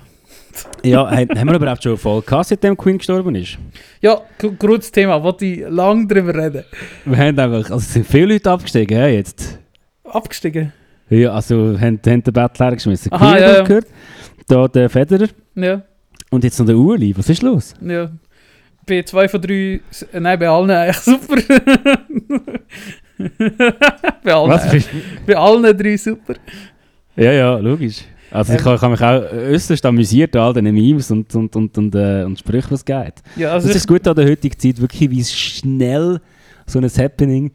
[0.83, 3.57] Ja, haben wir überhaupt schon Folge gehabt, seitdem Queen gestorben ist?
[4.01, 6.63] ja gu- gutes Thema, wollte ich lange drüber reden.
[7.05, 9.57] Wir haben einfach, also es sind viele Leute abgestiegen, hä, jetzt.
[10.03, 10.71] Abgestiegen.
[11.09, 13.11] Ja, also haben, haben den Bettler geschmissen.
[13.11, 13.61] Aha, Queen ja, ja.
[13.63, 13.87] gehört,
[14.47, 15.81] da der Federer Ja,
[16.29, 17.15] und jetzt noch der Uli.
[17.17, 17.73] Was ist los?
[17.81, 18.09] ja.
[18.87, 19.81] Bei zwei von drei,
[20.13, 21.37] nein, bei allen eigentlich super.
[24.23, 24.85] bei, allen, Was?
[25.25, 26.35] bei allen drei super.
[27.15, 28.01] Ja, ja, logisch.
[28.31, 28.65] Also ich, Ähm.
[28.65, 32.23] habe habe mich auch äußerst amüsiert an all diesen Memes und, und, und, und, äh,
[32.25, 33.13] und Sprüchen, was geht.
[33.37, 36.19] Ja, also Das ist gut an der heutigen Zeit, wirklich, wie schnell
[36.65, 37.51] so ein Happening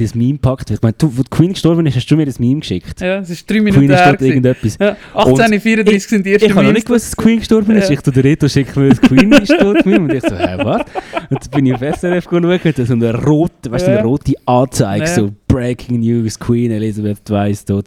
[0.00, 0.70] ein Meme packt.
[0.70, 3.00] Ich meine, du, wo die Queen gestorben ist, hast du mir das Meme geschickt.
[3.00, 4.06] ja, es ist drei Queen Minuten ist her.
[4.06, 4.30] dort gewesen.
[4.44, 4.78] irgendetwas.
[4.80, 7.88] Ja, 18.34 sind die ersten Ich habe noch nicht gewusst, dass Queen gestorben ist.
[7.88, 7.94] Ja.
[7.94, 10.00] Ich tu der Reto schickt mir das Queen ist tot Meme.
[10.00, 10.82] Und ich so, hä, was?
[11.30, 14.04] Und dann bin ich auf SRF da so eine rote, weißt du, eine Ja.
[14.04, 15.14] rote Anzeige, Ja.
[15.14, 17.86] so Breaking News, Queen Elizabeth II ist tot.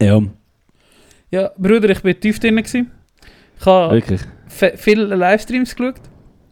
[0.00, 0.20] Ja,
[1.30, 2.56] Ja, Bruder, ich bin tief drin.
[2.56, 2.90] Gewesen.
[3.58, 4.02] Ich habe
[4.76, 5.94] viele Livestreams geschaut.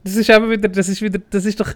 [0.03, 1.72] Das ist eben wieder, das ist wieder, das ist doch,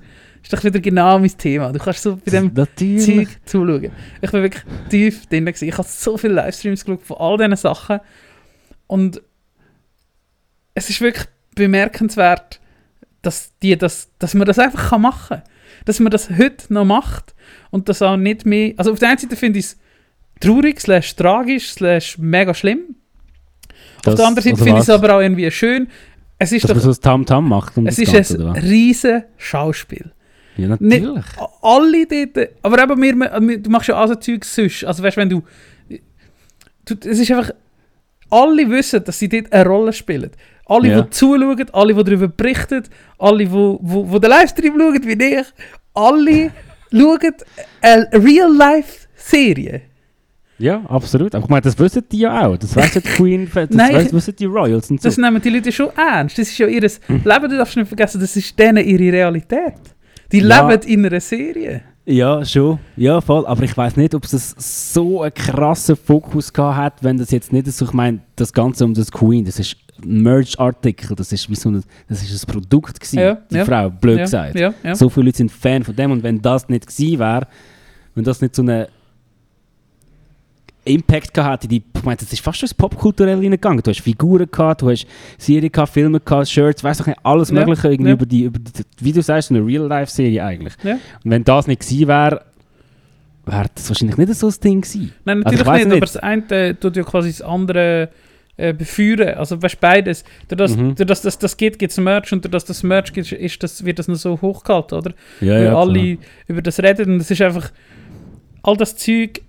[0.49, 1.73] ist doch wieder genau mein Thema.
[1.73, 3.05] Du kannst so bei dem Natürlich.
[3.29, 3.93] Zeug zuschauen.
[4.23, 5.45] Ich bin wirklich tief drin.
[5.45, 5.69] Gewesen.
[5.69, 8.01] Ich habe so viele Livestreams geschaut von all diesen Sachen.
[8.87, 9.21] Und
[10.75, 12.61] es ist wirklich bemerkenswert,
[13.21, 15.43] dass, die das, dass man das einfach machen kann.
[15.85, 17.35] Dass man das heute noch macht
[17.71, 18.73] und das auch nicht mehr...
[18.79, 19.79] Also auf der einen Seite finde ich es
[20.41, 22.97] traurig, slash tragisch, slash mega schlimm.
[23.99, 25.89] auf Das- der anderen Seite also finde ich es aber auch irgendwie schön.
[26.39, 26.85] Es ist Dass man doch...
[26.85, 27.77] so ein Tam-Tam macht.
[27.77, 30.13] Um Es das ist Ganze, ein riesen Schauspiel.
[30.59, 31.25] Ja, natürlich.
[31.63, 35.31] alle dort, aber eben, wir, du machst ja auch so Zeug sonst, also weißt, wenn
[35.31, 35.43] du,
[36.85, 37.51] du, es ist einfach,
[38.31, 40.31] alle wissen, dass sie dort eine Rolle spielen.
[40.67, 41.01] Alle, Ja.
[41.03, 42.83] die zuschauen, alle, die darüber berichten,
[43.19, 45.47] alle, die wo, wo den Livestream schauen, wie ich,
[45.95, 46.51] alle
[46.93, 47.35] schauen
[47.81, 49.83] eine Real-Life-Serie.
[50.59, 51.35] Ja, absolut.
[51.37, 52.57] Aber ich meine, das wissen die ja auch.
[52.57, 55.09] Das weiss ja die Queen, das Nein, weiss, ich- wissen die Royals und so.
[55.09, 56.37] Das nehmen die Leute schon ernst.
[56.37, 56.81] Das ist ja ihr.
[56.83, 59.75] Leben, du darfst nicht vergessen, das ist denen ihre Realität.
[60.33, 60.69] Die Ja.
[60.69, 61.83] leben in einer Serie.
[62.05, 62.79] Ja, schon.
[62.97, 63.47] Ja, voll.
[63.47, 64.55] Aber ich weiß nicht, ob es
[64.93, 68.85] so einen krassen Fokus gehabt hat, wenn das jetzt nicht so, ich meine, das Ganze
[68.85, 72.53] um das Queen, das ist ein Merch-Artikel, das ist wie so ein, das ist ein
[72.53, 73.65] Produkt gewesen, Ja, die ja.
[73.65, 74.59] Frau, blöd gesagt.
[74.95, 77.47] So viele Leute sind Fan von dem und wenn das nicht gewesen wäre,
[78.15, 78.87] wenn das nicht so einen
[80.89, 83.83] Impact gehabt die, ich meine, das ist fast schon ins Popkulturelle hineingegangen.
[83.83, 85.07] Du hast Figuren gehabt, du hast
[85.39, 88.15] Serien gehabt, Filme gehabt, Shirts, weißt du, alles Ja, mögliche irgendwie ja.
[88.15, 90.75] über die, über die, wie du sagst, eine Real-Life-Serie eigentlich.
[90.83, 90.95] Ja.
[91.25, 92.43] Und wenn das nicht gewesen wäre,
[93.47, 95.13] wäre das wahrscheinlich nicht so ein Ding gewesen.
[95.25, 95.97] Nein, Also ich natürlich weiss nicht, nicht.
[95.97, 98.11] aber das eine tut ja quasi das andere
[98.57, 99.35] äh, beführen.
[99.37, 100.25] Also weißt beides.
[100.49, 100.95] Durch das, Mhm.
[100.97, 103.63] durch das, das, das geht, gibt es Merch und durch das das Merch gibt, ist
[103.63, 105.13] das, wird das noch so hochgehalten, oder?
[105.41, 107.71] Ja, Weil ja, alle über das reden und es ist einfach
[108.63, 109.41] all das Zeug,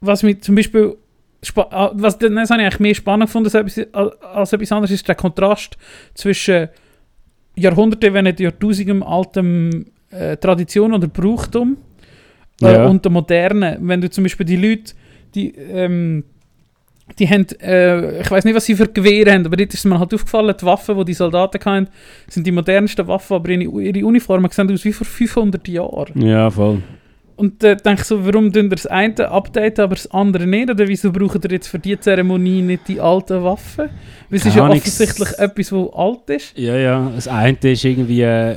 [0.00, 0.96] was mich zum Beispiel
[1.56, 5.06] ah, was das habe ich eigentlich mehr spannend gefunden als etwas, als etwas anderes, ist
[5.06, 5.76] der Kontrast
[6.14, 6.68] zwischen
[7.56, 11.76] Jahrhunderte, wenn nicht Jahrtausendem altem äh, Tradition oder Brauchtum
[12.62, 12.86] äh, Ja.
[12.86, 13.78] und der Moderne.
[13.80, 14.94] Wenn du zum Beispiel die Leute,
[15.34, 16.24] die, ähm,
[17.18, 19.98] die haben, äh, ich weiß nicht, was sie für Gewehre haben, aber dort ist mir
[19.98, 21.88] halt aufgefallen, die Waffen, die die Soldaten hatten,
[22.28, 26.20] sind die modernsten Waffen, aber ihre, ihre Uniformen sehen aus wie vor 500 Jahren.
[26.20, 26.82] Ja, voll.
[27.36, 30.70] Und da denke ich so, warum tun ihr das eine updaten, aber das andere nicht?
[30.70, 33.90] Oder wieso braucht ihr jetzt für die Zeremonie nicht die alten Waffen?
[34.30, 36.58] Weil es ist ja offensichtlich etwas, was alt ist.
[36.58, 37.10] Ja, ja.
[37.14, 38.56] Das eine ist irgendwie äh,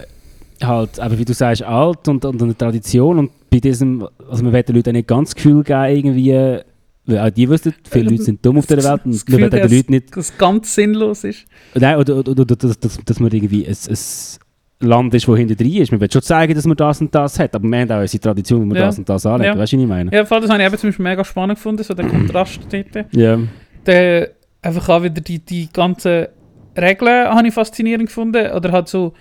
[0.63, 3.19] halt, aber wie du sagst, alt und, und eine Tradition.
[3.19, 6.63] Und bei diesem, also man will den Leuten nicht ganz das Gefühl geben, irgendwie, äh,
[7.05, 9.49] weil auch die wissen, viele Leute sind dumm auf der Welt und Das man will
[9.49, 11.45] den Leuten nicht, Dass es ganz sinnlos ist.
[11.73, 13.97] nein, oder, oder, oder, dass, dass man irgendwie ein, ein
[14.79, 15.91] Land ist, das hinter drin ist.
[15.91, 18.21] Man will schon zeigen, dass man das und das hat, aber wir haben auch unsere
[18.21, 18.85] Tradition, wo man Ja.
[18.85, 19.55] das und das anlegt.
[19.55, 19.59] Ja.
[19.59, 20.11] Weißt du, was ich meine?
[20.13, 23.05] Ja, Fall, das habe ich eben zum Beispiel mega spannend gefunden, so der Kontrast dort.
[23.13, 23.39] Ja.
[23.85, 26.27] Der, einfach auch wieder die, die ganzen
[26.77, 28.51] Regeln habe ich faszinierend gefunden.
[28.51, 29.13] Oder halt so,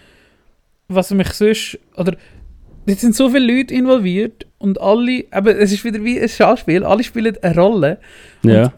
[0.89, 2.17] was mich sonst, oder
[2.85, 6.85] jetzt sind so viele Leute involviert und alle, aber es ist wieder wie ein Schauspiel,
[6.85, 7.99] alle spielen eine Rolle.
[8.43, 8.73] Ja.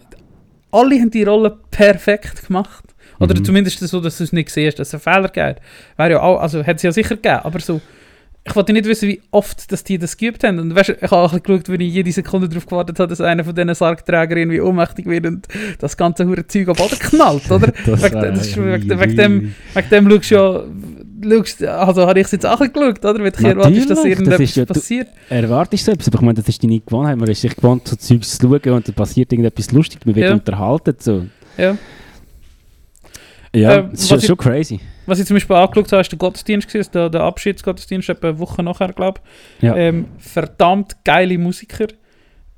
[0.71, 2.85] alle haben die Rolle perfekt gemacht.
[3.21, 3.45] Oder Mhm.
[3.45, 5.61] zumindest so, dass du es nicht siehst, dass es einen Fehler gibt.
[5.97, 7.81] Wäre ja auch, also hätte es ja sicher gegeben, aber so,
[8.45, 10.59] ich wollte nicht wissen, wie oft dass die das geübt haben.
[10.59, 13.21] Und weißt, du, ich habe auch geschaut, wenn ich jede Sekunde darauf gewartet habe, dass
[13.21, 15.47] einer von diesen Sargträgern irgendwie ohnmächtig wird und
[15.81, 17.73] das ganze hure Zeug am Boden knallt, oder?
[17.85, 22.07] Das wegen, wär- das ist wegen, wegen dem, wegen dem schaust du ja, schaust, also
[22.07, 23.17] habe ich es jetzt auch geschaut, oder?
[23.19, 25.09] Wenn ich erwartest, dass Natürlich, das irgendetwas ist ja- passiert.
[25.29, 26.07] Erwartest du etwas?
[26.09, 27.19] Aber ich meine, das ist deine Gewohnheit.
[27.19, 30.07] Man ist sich gewohnt, so Zeugs zu schauen und dann passiert irgendetwas Lustiges.
[30.07, 30.33] Man wird Ja.
[30.33, 30.95] unterhalten.
[31.01, 31.27] So.
[31.59, 31.77] Ja.
[33.55, 34.81] Ja, Ähm, das ist schon, ich- schon crazy.
[35.07, 38.39] Was ich zum Beispiel angeschaut habe, ist der Gottesdienst, gewesen, der, der Abschiedsgottesdienst, etwa eine
[38.39, 39.21] Woche nachher, glaube
[39.59, 39.63] ich.
[39.65, 39.75] Ja.
[39.77, 41.87] Ähm, verdammt geile Musiker.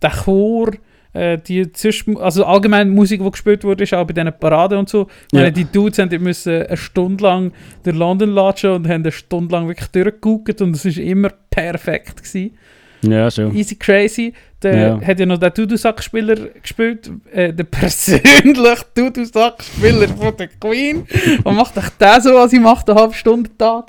[0.03, 0.72] Der Chor,
[1.12, 4.88] äh, die zwischen, also allgemein Musik, die gespielt wurde, ist auch bei diesen Paraden und
[4.88, 5.07] so.
[5.33, 5.40] Ja.
[5.40, 7.53] meine, die Dudes haben die müssen eine Stunde lang
[7.85, 12.16] durch London latschen und haben eine Stunde lang wirklich durchgeguckt und es war immer perfekt.
[12.24, 12.57] Gewesen.
[13.03, 13.55] Ja, schon.
[13.55, 14.33] Easy crazy.
[14.62, 15.01] Der Ja.
[15.01, 21.07] hat ja noch den Dudusack-Spieler gespielt, äh, der persönliche Dudusack-Spieler von der Queen.
[21.44, 23.87] Und macht euch der so, als ich mache, eine halbe Stunde Tag.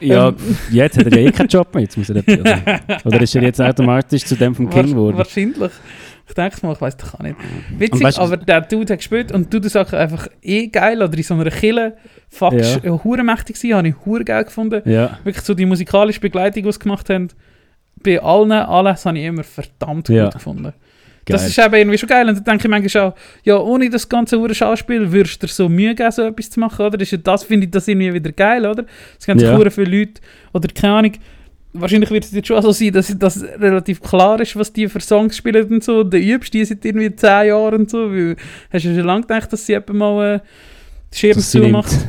[0.00, 0.36] Ja, Ähm.
[0.70, 1.82] jetzt hat er ja eh keinen Job mehr.
[1.84, 5.16] Jetzt muss er etwas- oder, oder ist er jetzt automatisch zu dem vom King geworden?
[5.16, 5.72] Wahrscheinlich.
[6.26, 7.36] Ich denke mal, ich weiß doch auch nicht.
[7.78, 11.02] Witzig, weißt du- aber der Dude hat gespielt und Dudusack einfach eh geil.
[11.02, 11.96] Oder in so einer Kille.
[12.30, 13.04] Fuck, Ja.
[13.04, 14.80] hure mächtig gewesen, habe ich hure geil gefunden.
[14.90, 17.28] Ja, Wirklich so die musikalische Begleitung, die sie gemacht haben.
[18.04, 20.24] Bei allen, alles habe ich immer verdammt Ja.
[20.26, 20.62] gut gefunden.
[20.64, 20.72] geil.
[21.26, 22.28] Das ist eben irgendwie schon geil.
[22.28, 25.68] Und dann denke ich manchmal auch, ja, ohne das ganze Schauspiel würdest du dir so
[25.68, 27.00] Mühe geben, so etwas zu machen, oder?
[27.00, 28.84] Ist ja das, finde ich das irgendwie wieder geil, oder?
[29.18, 29.58] Es gibt Ja.
[29.70, 30.20] viele Leute,
[30.52, 31.12] oder keine Ahnung,
[31.72, 35.00] wahrscheinlich wird es jetzt schon so sein, dass das relativ klar ist, was die für
[35.00, 36.04] Songs spielen und so.
[36.04, 38.10] Du übst die seit irgendwie 10 Jahren und so.
[38.12, 38.36] Weil,
[38.72, 40.40] hast du schon lange gedacht, dass sie eben mal äh,
[41.10, 41.42] sie nimmt.
[41.42, 41.92] zumacht?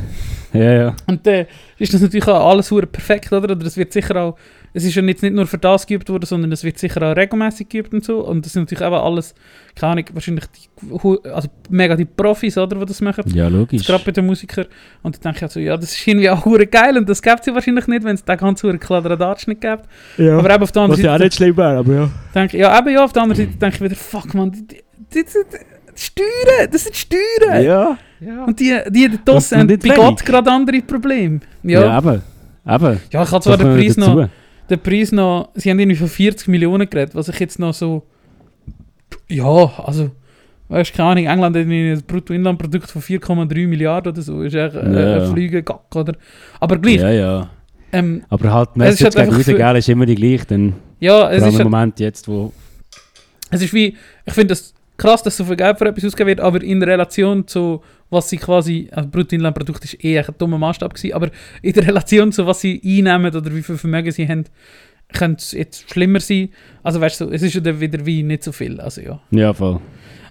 [0.54, 0.96] Ja, ja.
[1.08, 3.52] Und dann ist das natürlich auch alles perfekt, oder?
[3.56, 4.38] Oder es wird sicher auch,
[4.76, 7.16] es ist ja jetzt nicht nur für das geübt worden, sondern es wird sicher auch
[7.16, 8.20] regelmäßig geübt und so.
[8.20, 9.34] Und das sind natürlich eben alles,
[9.74, 13.24] keine Ahnung, wahrscheinlich die, also mega die Profis, oder, die das machen.
[13.34, 13.88] Ja, logisch.
[13.88, 14.66] Gerade bei den Musikern.
[15.02, 17.22] Und dann denke ich halt so, ja, das ist irgendwie auch hure geil und das
[17.22, 19.84] gibt es ja wahrscheinlich nicht, wenn es den ganzen hure Kladderadatsch nicht gibt.
[20.18, 20.40] Ja.
[20.40, 22.10] Aber eben auf der anderen Was ja auch nicht schlimm wäre, aber ja.
[22.34, 24.76] denke ja, eben ja, auf der anderen Seite denke ich wieder, fuck man, die, die,
[25.14, 25.58] die, die,
[25.96, 27.64] die Steuern, das sind Steuern.
[27.64, 27.98] Ja.
[28.20, 28.44] ja.
[28.44, 29.96] Und die, die da Das draussen sind haben bei.
[29.96, 31.40] Gott gerade andere Probleme.
[31.64, 31.98] Ja, Ja, ja.
[31.98, 32.22] eben.
[32.68, 33.00] Eben.
[33.10, 34.10] ich habe zwar den Preis, dazu.
[34.10, 34.30] noch,
[34.70, 38.04] den Preis noch, sie haben irgendwie von 40 Millionen geredet, was ich jetzt noch so,
[39.28, 40.12] ja, also,
[40.70, 44.76] weißt du, keine Ahnung, England hat ein Bruttoinlandprodukt von 4,3 Milliarden oder so, ist echt
[44.76, 45.24] äh, Ja.
[45.24, 46.14] ein Flüge-Gack, oder?
[46.60, 47.50] Aber gleich, Ja, ja.
[47.92, 50.46] ähm, Aber halt, Message halt gegen rausgehen ist immer die gleiche.
[50.48, 52.52] Dann, ja, es ist im halt, Moment jetzt, wo...
[53.52, 53.96] Es ist wie,
[54.26, 57.48] ich finde das krass, dass so viel Geld für etwas ausgegeben wird, aber in Relation
[57.48, 61.32] zu was sie quasi, also Bruttoinlandprodukt ist eh ein dummer Maßstab gewesen, aber
[61.62, 64.46] in Relation zu was sie einnehmen oder wie viel Vermögen sie haben,
[65.14, 66.50] könnte es jetzt schlimmer sein.
[66.84, 69.20] Also weißt du, es ist ja dann wieder wie nicht so viel, also ja.
[69.32, 69.80] Ja, voll.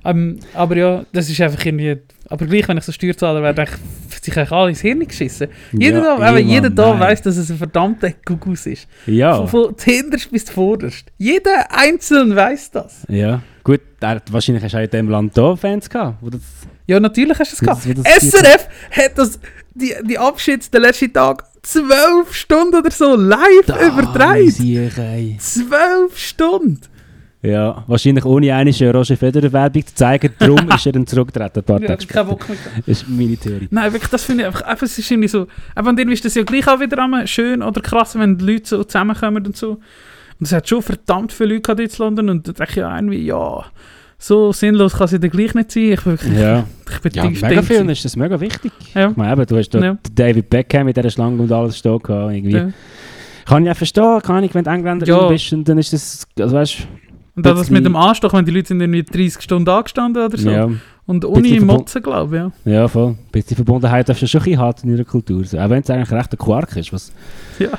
[0.04, 1.96] Ähm, aber ja, das ist einfach irgendwie,
[2.28, 3.72] aber gleich, wenn ich so Steuerzahler wäre, denke
[4.10, 5.48] ich, sich eigentlich alle ins Hirn geschissen.
[5.72, 8.86] Jeder ja, da, eben, jeder da weiss, dass es ein verdammter Gugus ist.
[9.06, 9.46] Ja.
[9.46, 11.10] Von, von hinterst bis vorderst.
[11.18, 13.04] Jeder Einzelne weiß das.
[13.08, 13.42] Ja.
[13.62, 16.40] Gut, er, wahrscheinlich hast du auch in dem Land da Fans gehabt, wo das...
[16.86, 17.86] Ja, natürlich hast du es gehabt.
[17.98, 19.38] das- das SRF hat das,
[19.74, 24.42] die, die Abschieds den letzten Tag zwölf Stunden oder so live übertragen.
[25.40, 26.80] Zwölf Stunden.
[27.44, 31.64] Ja, wahrscheinlich ohne eine Roger Federer Werbung zu zeigen, darum ist er dann zurückgetreten ein
[31.64, 32.24] paar Ja, Tage später.
[32.24, 32.56] Bock mehr.
[32.78, 33.68] Das ist meine Theorie.
[33.70, 36.34] Nein, wirklich, das finde ich einfach, einfach, es ist irgendwie so, aber an ist das
[36.34, 39.72] ja gleich auch wieder einmal schön oder krass, wenn die Leute so zusammenkommen und so.
[39.72, 43.24] Und es hat schon verdammt viele Leute in London und da denke ich ja irgendwie,
[43.26, 43.64] ja,
[44.18, 45.82] so sinnlos kann es ja dann gleich nicht sein.
[45.92, 47.88] Ich, wirklich, Ja, ich bin ja mega drin viel, gewesen.
[47.90, 48.72] ist das mega wichtig.
[48.94, 49.10] Ja.
[49.10, 49.98] Ich meine, eben, du hast da Ja.
[50.14, 52.56] David Beckham mit dieser Schlange und alles stehen gehabt, irgendwie.
[52.56, 52.70] Ja.
[53.44, 55.28] Kann ich auch verstehen, kann ich, wenn du Engländer Ja.
[55.28, 56.88] bist und dann ist das, also weißt
[57.36, 60.36] Und das bisschen- mit dem Anstoch, wenn die Leute sind irgendwie 30 Stunden angestanden oder
[60.38, 60.50] so.
[60.50, 60.68] ja,
[61.06, 62.72] Und ohne Motzen, glaube ich, ja.
[62.82, 63.08] ja, voll.
[63.10, 65.44] Ein bisschen Verbundenheit darfst du schon ein bisschen haben in ihrer Kultur.
[65.44, 65.58] So.
[65.58, 67.12] Auch wenn es eigentlich recht ein Quark ist, was,
[67.58, 67.70] Ja.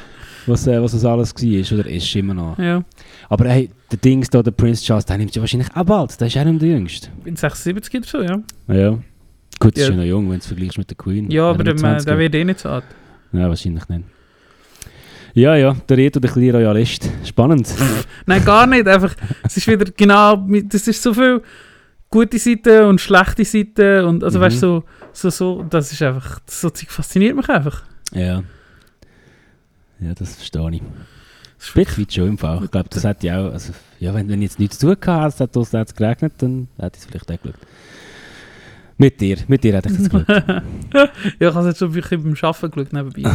[0.45, 2.59] was, äh, was das alles war oder ist immer noch.
[2.59, 2.83] Ja,
[3.29, 6.19] Aber hey, der Dings da, der Prince Charles, der nimmt ja wahrscheinlich auch bald.
[6.19, 7.07] Der ist auch nicht der Jüngste.
[7.23, 8.39] in 76 oder so, ja.
[8.75, 8.97] Ja.
[9.59, 9.91] Gut, ist Ja.
[9.91, 11.31] ja noch jung, wenn du es vergleichst mit der Queen.
[11.31, 12.83] Ja, aber er der, mit der 20 wird eh nicht so alt.
[13.31, 14.03] Ja, wahrscheinlich nicht.
[15.35, 17.09] Ja, ja, der Reto, der kleine Royalist.
[17.25, 17.67] Spannend.
[18.25, 18.87] Nein, gar nicht.
[18.87, 19.13] Einfach,
[19.43, 21.41] es ist wieder genau, das ist so viel
[22.09, 24.43] gute Seiten und schlechte Seiten und also Mhm.
[24.43, 27.83] weißt du, so, so, so, das ist einfach, so Zeug fasziniert mich einfach.
[28.13, 28.43] ja.
[29.99, 30.81] Ja, das verstehe ich.
[31.57, 32.61] Das ist ein bisschen weit schon im Fall.
[32.65, 35.13] Ich glaube, das hat ja auch, also, ja, wenn, wenn ich jetzt nichts zu tun
[35.13, 37.59] hatte, es hat hat's geregnet, dann hätte ich es vielleicht auch geschaut.
[38.97, 40.27] Mit dir, mit dir hätte ich das geschaut.
[40.93, 43.31] ja, ich habe es jetzt schon wirklich beim Arbeiten geschaut nebenbei.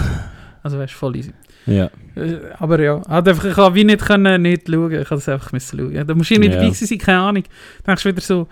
[0.63, 1.33] Also weißt du, voll easy.
[1.71, 1.91] Ja.
[2.17, 4.93] Äh, Aber ja, hat einfach, ich habe wie nicht können, nicht schauen.
[4.93, 6.07] Ich habe es einfach müssen schauen.
[6.07, 6.61] Da musst du nicht Ja.
[6.61, 7.45] dabei sein, keine Ahnung.
[7.85, 8.49] Dann denkst du wieder so,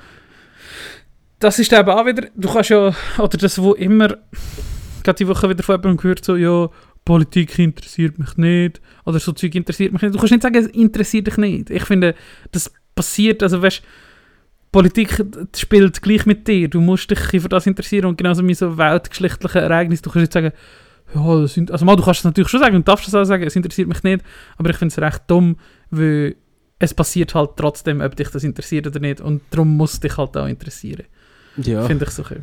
[1.39, 4.09] das ist eben auch wieder, du kannst ja, oder das, wo immer,
[5.05, 6.69] gerade die Woche wieder von jemandem gehört, so, ja,
[7.05, 10.15] Politik interessiert mich nicht, oder so Zeug interessiert mich nicht.
[10.15, 11.71] Du kannst nicht sagen, es interessiert dich nicht.
[11.71, 12.15] Ich finde,
[12.53, 13.83] das passiert, also weißt
[14.71, 15.25] Politik
[15.57, 16.69] spielt gleich mit dir.
[16.69, 20.03] Du musst dich für das interessieren und genauso mit so weltgeschlechtlichen Ereignissen.
[20.03, 20.53] Du kannst nicht sagen,
[21.15, 23.25] ja, das sind, also mal, du kannst es natürlich schon sagen und darfst es auch
[23.25, 24.23] sagen, es interessiert mich nicht,
[24.57, 25.57] aber ich finde es recht dumm,
[25.91, 26.37] weil
[26.79, 30.37] es passiert halt trotzdem, ob dich das interessiert oder nicht und darum muss dich halt
[30.37, 31.05] auch interessieren.
[31.57, 31.83] Ja.
[31.87, 32.43] Finde ich so cool.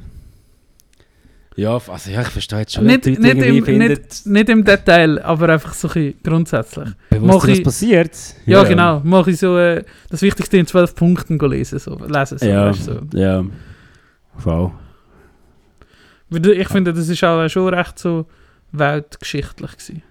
[1.56, 5.50] ja, also ja, ich verstehe jetzt schon, Nicht, nicht, im, nicht, nicht im Detail, aber
[5.50, 6.90] einfach so ein grundsätzlich.
[7.10, 8.12] bewusst, was passiert.
[8.46, 9.00] Ja, genau.
[9.06, 12.40] Mache ich so äh, das Wichtigste in zwölf Punkten lesen, so, lesen.
[12.40, 12.66] So, Ja.
[12.70, 13.00] weißt so.
[13.14, 13.46] Ja.
[14.44, 14.72] Wow.
[16.32, 18.26] Ich finde, das ist auch schon recht so
[18.80, 20.02] weltgeschichtlich gewesen.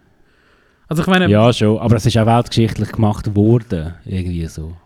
[0.89, 1.79] Also ich meine, ja, Ja, schon.
[1.79, 3.95] Aber es ist auch weltgeschichtlich gemacht worden.
[4.05, 4.77] Irgendwie so.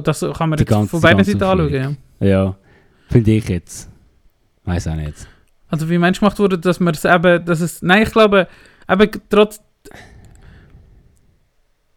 [0.00, 1.96] das kann man Die jetzt ganze- von beiden Seiten anschauen.
[2.20, 2.26] Ja.
[2.26, 2.56] Ja.
[3.08, 3.90] Finde ich jetzt.
[4.64, 5.28] Weiß auch nicht.
[5.68, 8.48] Also wie Mensch gemacht wurde, dass man es eben, dass es, nein, ich glaube,
[8.88, 9.60] eben trotz,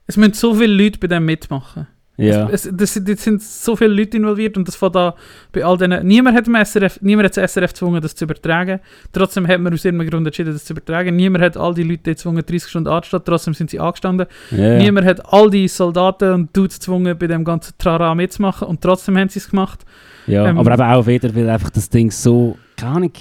[0.07, 1.87] es müssen so viele Leute bei dem mitmachen.
[2.19, 2.49] Ja.
[2.49, 5.13] Es, das, sind- jetzt sind so viele Leute involviert und das von da
[5.51, 8.79] bei all denen, niemand hat dem SRF, niemand hat das SRF gezwungen, das zu übertragen.
[9.13, 11.15] Trotzdem hat man aus irgendeinem Grund entschieden, das zu übertragen.
[11.15, 14.25] Niemand hat all die Leute gezwungen, 30 Stunden anzustehen, trotzdem sind sie angestanden.
[14.49, 14.77] ja.
[14.79, 19.15] Niemand hat all die Soldaten und Dudes gezwungen, bei dem ganzen Trara mitzumachen und trotzdem
[19.17, 19.85] haben sie es gemacht.
[20.25, 20.47] ja.
[20.47, 23.13] ähm, aber eben auch wieder, weil einfach das Ding so, keine Ahnung,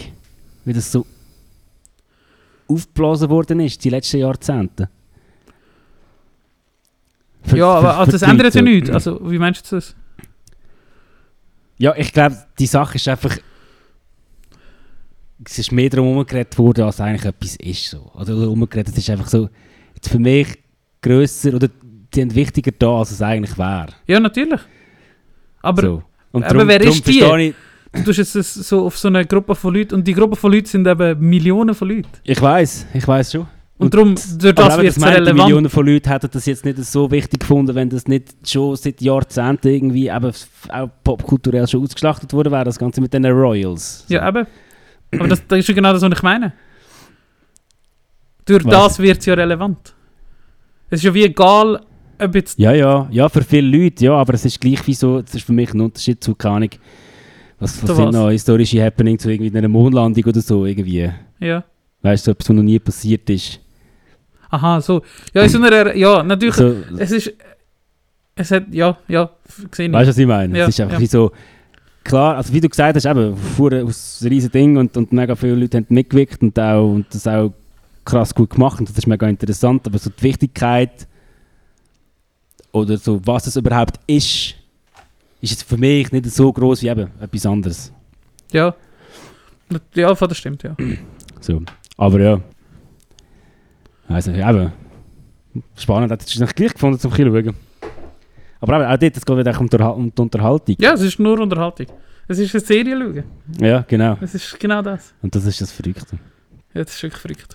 [0.64, 1.04] wie das so
[2.68, 4.88] aufgeblasen worden ist, die letzten Jahrzehnte.
[7.46, 8.90] Für- Ja, für- aber also das ändert ja nichts.
[8.90, 9.94] Also, wie meinst du das?
[11.78, 13.36] Ja, ich glaube, die Sache ist einfach.
[15.44, 17.90] Es ist mehr darum herumgeredet worden, als eigentlich etwas ist.
[17.90, 18.10] So.
[18.14, 19.48] Oder herumgeredet, es ist einfach so.
[19.94, 20.58] Jetzt für mich
[21.02, 23.88] grösser oder die sind wichtiger da, als es eigentlich wäre.
[24.06, 24.60] Ja, natürlich.
[25.60, 26.02] Aber so.
[26.32, 27.54] Und aber darum, wer darum ist die?
[27.92, 30.66] du tust jetzt so auf so eine Gruppe von Leuten und die Gruppe von Leuten
[30.66, 32.08] sind eben Millionen von Leuten.
[32.24, 33.46] ich weiß, ich weiß schon.
[33.78, 35.36] Und, darum, durch das wird es relevant.
[35.36, 39.02] Millionen von Leuten hätten das jetzt nicht so wichtig gefunden, wenn das nicht schon seit
[39.02, 40.32] Jahrzehnten irgendwie eben
[40.70, 44.06] auch popkulturell schon ausgeschlachtet worden wäre, das Ganze mit den Royals.
[44.08, 44.46] Ja, eben.
[45.12, 46.54] Aber das, das ist ja genau das, was ich meine.
[48.46, 48.72] Durch Was?
[48.72, 49.94] das wird es ja relevant.
[50.88, 51.80] Es ist ja wie egal,
[52.18, 52.58] ob jetzt...
[52.58, 55.44] Ja, ja, ja, für viele Leute, ja, aber es ist gleich wie so, es ist
[55.44, 56.70] für mich ein Unterschied zu, keine Ahnung,
[57.58, 61.10] was, was sind noch historische Happenings zu irgendwie einer Mondlandung oder so, irgendwie.
[61.40, 61.64] Ja.
[62.02, 63.60] Weißt du, so etwas, was noch nie passiert ist.
[64.50, 65.02] Aha, so.
[65.34, 65.94] Ja, in so einer...
[65.96, 66.54] Ja, natürlich.
[66.54, 67.32] So, Es ist...
[68.34, 68.64] Es hat...
[68.72, 69.30] Ja, ja,
[69.70, 69.92] gesehen.
[69.92, 70.58] weißt du, was ich meine?
[70.58, 71.00] Ja, es ist einfach ja.
[71.00, 71.32] wie so,
[72.06, 75.34] klar, also wie du gesagt hast, eben, vorher aus ein riesen Ding und, und mega
[75.34, 77.52] viele Leute haben mitgewirkt und, auch, und das auch
[78.04, 81.06] krass gut gemacht und das ist mega interessant, aber so die Wichtigkeit
[82.72, 84.54] oder so, was es überhaupt ist,
[85.40, 87.92] ist jetzt für mich nicht so groß wie eben etwas anderes.
[88.52, 88.74] Ja.
[89.94, 90.76] Ja, das stimmt, ja.
[91.40, 91.62] So.
[91.96, 92.40] Aber ja.
[94.08, 94.72] Also, eben.
[95.76, 97.54] Spannend, hat es gleich gefunden zum Schauen.
[98.60, 100.76] Aber eben, auch dort, es geht wieder um die, Unterhal- um die Unterhaltung.
[100.78, 101.86] Ja, es ist nur Unterhaltung.
[102.28, 103.24] Es ist eine Serie schauen.
[103.60, 104.18] Ja, genau.
[104.20, 105.14] Es ist genau das.
[105.22, 106.18] Und das ist das Verrückte.
[106.74, 107.54] Ja, das ist wirklich verrückt.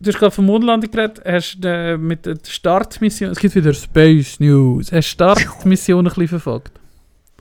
[0.00, 4.38] Du hast gerade von Mondlandung geredet, hast äh, mit der Startmission, es gibt wieder Space
[4.38, 6.70] News, hast du Startmission ein bisschen verfolgt?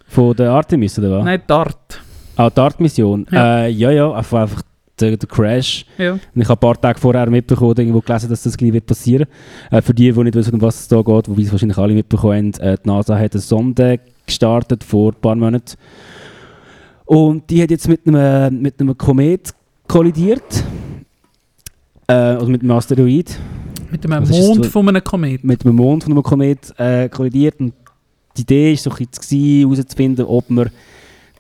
[0.08, 1.26] Von der Artemis, oder was?
[1.26, 2.02] Nein, Dart.
[2.36, 3.28] Ah, die Art-Mission.
[3.32, 3.64] Ja.
[3.66, 4.62] Äh, ja, ja, einfach, einfach
[5.00, 5.86] der, der Crash.
[5.98, 6.14] Ja.
[6.14, 9.28] Und ich habe ein paar Tage vorher mitbekommen, irgendwo gelesen, dass das gleich wird passieren.
[9.72, 11.94] Äh, für die, die nicht wissen, um was es da geht, wobei es wahrscheinlich alle
[11.94, 15.76] mitbekommen haben, äh, die NASA hat eine Sonde gestartet vor ein paar Monaten.
[17.06, 19.54] Und die hat jetzt mit einem, mit einem Komet
[19.88, 20.64] kollidiert.
[22.08, 23.40] Äh, also mit einem Asteroid.
[23.90, 25.44] Mit Was ist Mond von einem Komet.
[25.44, 27.60] Mit einem Mond von einem Komet äh, kollidiert.
[27.60, 27.74] Und
[28.36, 30.70] die Idee war so herauszufinden, ob man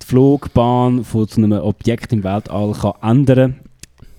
[0.07, 3.67] Flugbahn von so einem Objekt im Weltall kann ändern kann.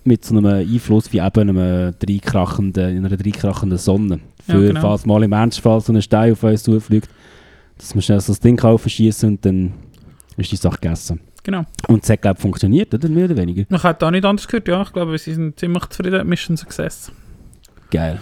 [0.04, 4.20] Mit so einem Einfluss wie eben einem dreikrachenden, einer dreikrachenden Sonne.
[4.46, 4.80] Ja, Für genau.
[4.82, 7.08] falls mal im Ernstfall so ein Stein auf uns zufliegt,
[7.78, 9.72] dass man schnell so das Ding aufschießen und dann
[10.36, 11.20] ist die Sache gegessen.
[11.42, 11.64] Genau.
[11.88, 13.08] Und es hat, glaube ich, funktioniert, oder?
[13.08, 13.64] Mehr oder weniger.
[13.70, 14.82] Ich habe da nicht anders gehört, ja.
[14.82, 16.26] Ich glaube, sie sind ziemlich zufrieden.
[16.28, 17.10] Mission Success.
[17.90, 18.20] Geil.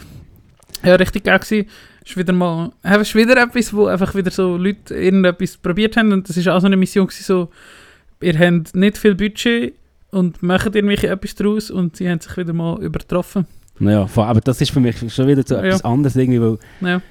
[0.85, 1.69] Ja, richtig geil gewesen.
[2.07, 6.29] Ist wieder mal, ist wieder etwas, wo einfach wieder so Leute irgendetwas probiert haben und
[6.29, 7.49] das ist auch so eine Mission gewesen, so,
[8.21, 9.75] ihr habt nicht viel Budget
[10.13, 13.45] und macht irgendwelche etwas draus und sie haben sich wieder mal übertroffen.
[13.81, 15.65] Naja, vor- aber das ist für mich schon wieder so Ja.
[15.65, 17.03] etwas anderes, irgendwie, weil Ja,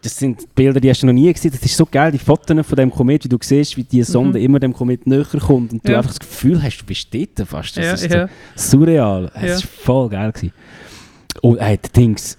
[0.00, 1.50] Das sind Bilder, die hast du noch nie gesehen.
[1.50, 4.38] Das ist so geil, die Fotos von dem Komet, wie du siehst, wie die Sonde
[4.38, 4.44] Mhm.
[4.44, 5.98] immer dem Komet näher kommt und du Ja.
[5.98, 7.76] einfach das Gefühl hast, du bist dort fast.
[7.76, 8.28] Das ja, ist ja.
[8.54, 9.28] so surreal.
[9.34, 9.54] Es Ja.
[9.56, 10.30] war voll geil.
[10.32, 10.52] Gewesen.
[11.42, 12.37] Und hey, die Dings,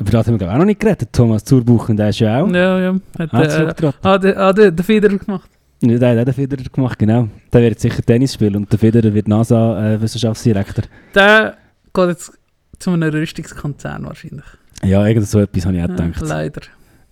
[0.00, 1.08] über das haben wir ich, auch noch nicht geredet.
[1.12, 2.48] Thomas Zurbuchen, der ist ja auch.
[2.50, 2.94] Ja, ja.
[3.18, 5.48] Hat, Ah, äh, ah, der, ah, der, der Federer gemacht.
[5.82, 7.28] Ja, der hat auch den Federer gemacht, genau.
[7.52, 10.84] Der wird sicher Tennis spielen und der Federer wird NASA-Wissenschaftsdirektor.
[11.14, 11.56] Der
[11.94, 12.32] geht jetzt
[12.78, 14.44] zu einem Rüstungskonzern wahrscheinlich.
[14.82, 16.20] ja, irgend so etwas habe ich auch Ja, gedacht.
[16.22, 16.60] leider.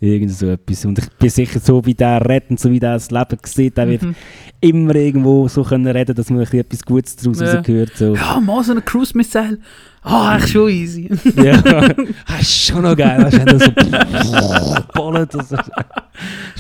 [0.01, 0.85] Irgend so etwas.
[0.85, 3.77] Und ich bin sicher, so wie der redet und so wie der das Leben sieht,
[3.77, 4.15] der wird Mhm.
[4.61, 7.55] immer irgendwo so können reden, dass man ein bisschen etwas Gutes daraus Ja.
[7.55, 7.97] rausgehört.
[7.97, 8.15] So.
[8.15, 9.59] Ja, mal so ein Cruise-Missile.
[10.03, 11.11] Ah, echt schon easy.
[11.37, 11.61] Ja,
[12.29, 13.25] das ist schon noch geil.
[13.25, 13.73] Weißt du, so
[14.95, 15.35] ballert.
[15.35, 15.63] Das ist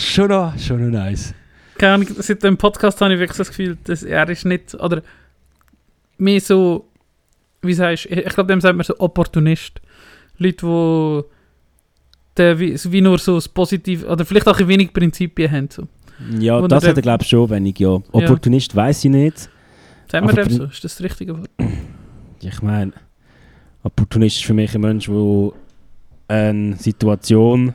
[0.04, 1.32] schon noch, schon noch nice.
[1.78, 5.00] Keine Ahnung, seit dem Podcast habe ich wirklich das Gefühl, dass er ist nicht, oder
[6.18, 6.88] mehr so,
[7.62, 9.80] wie sagst du, ich ich glaube, dem sagt man so Opportunist.
[10.38, 11.37] Leute, die
[12.38, 15.68] der, wie, wie nur so das Positive, oder vielleicht auch ein wenig Prinzipien haben.
[15.70, 15.86] So.
[16.38, 17.90] Ja, das hat er glaube ich schon wenig, ja.
[18.12, 19.48] Opportunist weiß ich nicht.
[20.10, 20.64] Sagen wir dem so?
[20.64, 21.50] Ist das das richtige Wort?
[22.40, 22.92] Ich meine,
[23.82, 25.50] Opportunist ist für mich ein Mensch, der
[26.28, 27.74] eine Situation,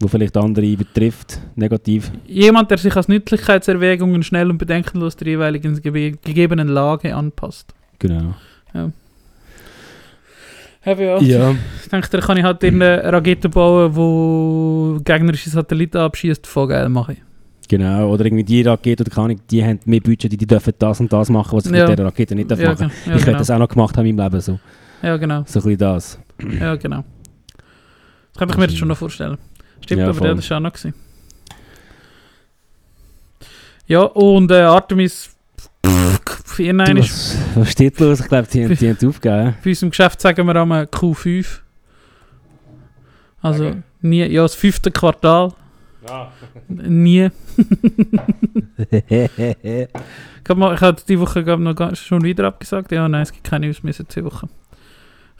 [0.00, 2.12] die vielleicht andere betrifft, negativ.
[2.26, 7.74] Jemand, der sich als Nützlichkeitserwägungen schnell und bedenkenlos der jeweiligen gebe- gegebenen Lage anpasst.
[7.98, 8.34] Genau.
[10.86, 11.18] Habe ja.
[11.20, 13.92] Ja, Ich denke, da kann ich halt eine Rakete bauen,
[14.98, 17.16] die gegnerische Satelliten abschießt, voll geil machen.
[17.68, 18.08] genau.
[18.10, 21.12] Oder irgendwie die Rakete, oder keine die haben mehr Budget, die, die dürfen das und
[21.12, 21.86] das machen, was ich Ja.
[21.88, 23.38] mit dieser Rakete nicht darf Ja, machen ge- ja, Ich hätte genau.
[23.38, 24.40] das auch noch gemacht haben in meinem Leben.
[24.40, 24.58] So,
[25.02, 25.42] ja, genau.
[25.46, 26.18] so ein bisschen das.
[26.60, 27.04] Ja, genau.
[28.32, 29.36] Das könnte ich mir jetzt schon noch vorstellen.
[29.82, 30.26] Stimmt, aber voll.
[30.28, 30.72] der das war auch noch.
[30.72, 30.94] Gewesen.
[33.86, 35.30] Ja, und äh, Artemis
[36.44, 38.20] für ihn Du, ist was, was steht los?
[38.20, 39.54] Ich glaube, die, haben- die haben es aufgegeben.
[39.62, 41.60] bei unserem Geschäft sagen wir einmal Q5.
[43.42, 43.82] Also Okay.
[44.02, 45.52] nie, ja, das fünfte Quartal,
[46.08, 46.30] Ja.
[46.68, 47.28] nie.
[50.42, 52.90] Ich habe ich hab die Woche glaub, noch schon wieder abgesagt.
[52.92, 54.48] Ja, nein, es gibt keine News mehr seit zwei Wochen.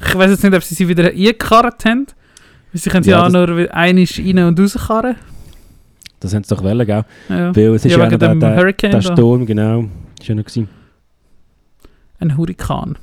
[0.06, 2.06] Ich weiß jetzt nicht, ob sie sie wieder eingekarrt haben.
[2.72, 5.16] Weil Sie können sie Ja, ja, auch nur einmal rein und rauskarren.
[6.20, 7.04] Das haben sie doch wollen, gell?
[7.28, 8.90] Ja, Weil es ist ja ja, wegen der, dem der, Hurricane.
[8.92, 9.12] der da.
[9.12, 9.84] Sturm, genau.
[10.20, 10.68] Ist ja noch gewesen.
[12.20, 12.96] Ein Hurrikan.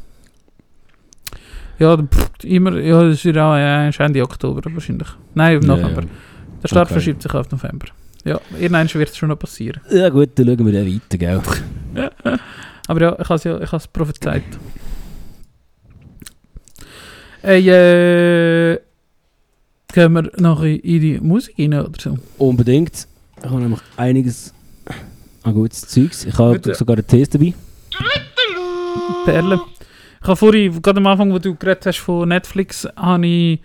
[1.79, 5.07] Ja, pff, immer, ja, das ist ja Ende Oktober wahrscheinlich.
[5.35, 6.01] Nein, im Ja, November.
[6.03, 6.07] ja.
[6.63, 6.93] Der Start Okay.
[6.93, 7.87] verschiebt sich auf November.
[8.25, 9.79] Ja, irgendwann wird es schon noch passieren.
[9.91, 11.41] Ja gut, dann schauen wir dann weiter, gell?
[12.87, 14.43] Aber ja, ich habe es ja, ich prophezeit.
[17.43, 18.79] Ey, äh,
[19.93, 22.17] gehen wir noch in in die Musik rein oder so?
[22.37, 23.07] Unbedingt.
[23.37, 24.53] Ich habe nämlich einiges
[25.43, 26.25] an gutes Zeugs.
[26.25, 27.53] Ich habe sogar einen Test dabei.
[29.25, 29.61] Perle.
[30.27, 33.61] Ich habe vorhin, gerade am Anfang, wo du geredet hast von Netflix, habe ich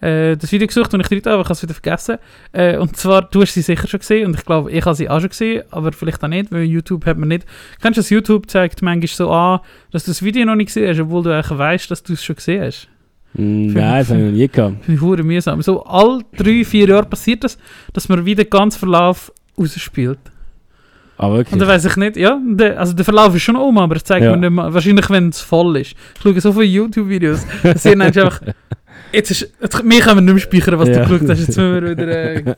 [0.00, 2.18] äh, das Video gesucht und ich drin aber ich habe es wieder vergessen.
[2.52, 5.10] Äh, und zwar, du hast sie sicher schon gesehen und ich glaube, ich habe sie
[5.10, 7.44] auch schon gesehen, aber vielleicht auch nicht, weil YouTube hat man nicht.
[7.82, 8.10] Kennst du das?
[8.10, 9.58] YouTube zeigt manchmal so an,
[9.90, 12.22] dass du das Video noch nicht gesehen hast, obwohl du eigentlich weißt, dass du es
[12.22, 12.88] schon gesehen hast.
[13.32, 14.84] Mm, Nein, das habe ich noch nie gehabt.
[14.84, 15.62] Finde ich mühsam.
[15.62, 17.58] So alle drei, vier Jahre passiert das,
[17.92, 20.20] dass man wieder ganz Verlauf rausspielt.
[21.24, 23.96] Aber Und dann weiß ich nicht, ja, der, also der Verlauf ist schon um, aber
[23.96, 24.30] es zeigt Ja.
[24.32, 25.92] mir nicht mehr, wahrscheinlich wenn es voll ist.
[26.16, 28.40] Ich schaue so viele YouTube-Videos, dass dann einfach,
[29.12, 31.04] jetzt ist, jetzt, mir können wir nicht mehr speichern, was Ja.
[31.04, 32.52] du geschaut hast, jetzt müssen wir wieder äh, Du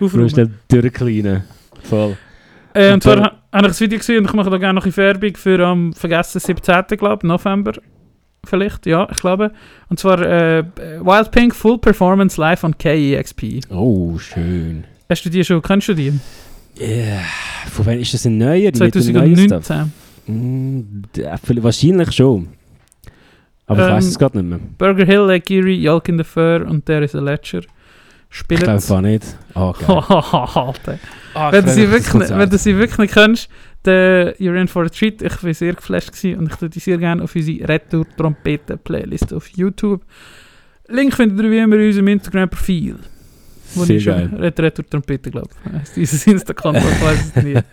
[0.00, 0.54] musst aufräumen.
[0.68, 1.42] dann durchkleinen.
[1.82, 2.16] Voll.
[2.74, 3.18] Äh, und zwar
[3.52, 5.92] habe ich das Video gesehen und ich mache da gerne noch ein Werbung für am
[5.92, 6.84] vergessen 17.
[6.96, 7.72] glaube November.
[8.44, 9.52] Vielleicht, ja, ich glaube.
[9.88, 10.64] Und zwar äh,
[11.00, 13.60] Wild Pink Full Performance Live on KEXP.
[13.70, 14.84] Oh, schön.
[15.08, 16.12] Hast du die schon, kennst du die?
[16.78, 17.20] Ja,
[17.70, 18.70] von wann ist das ein neuer?
[18.70, 19.64] Die mit dem neuen Stuff?
[19.64, 19.92] 2019.
[20.26, 22.48] Mm, der- vielleicht- wahrscheinlich schon.
[23.66, 24.60] Aber ich Ähm, weiß es gerade nicht mehr.
[24.78, 27.60] Burger Hill, Lake Erie, Yolk in the Fur und There is a Ledger.
[27.60, 27.66] Ich
[28.38, 28.60] Spielen.
[28.60, 29.24] glaube einfach nicht.
[29.54, 29.86] Ah, geil.
[29.88, 30.98] Alter.
[31.34, 32.38] Ah, ich wenn, du sie wirklich, Konzert.
[32.38, 33.48] wenn du sie wirklich nicht kennst,
[33.82, 35.20] dann You're in for a treat.
[35.22, 39.48] Ich war sehr geflasht gewesen und ich tue die sehr gerne auf unsere Retour-Trompeten-Playlist auf
[39.48, 40.02] YouTube.
[40.88, 42.96] Link findet ihr wie immer in unserem Instagram-Profil.
[43.74, 44.30] Wo Sehr ich geil.
[44.36, 45.72] Ret Retour-Trompete, glaube ich.
[45.72, 47.64] Heisst Dieses Insta-Konto, ich weiß es nicht.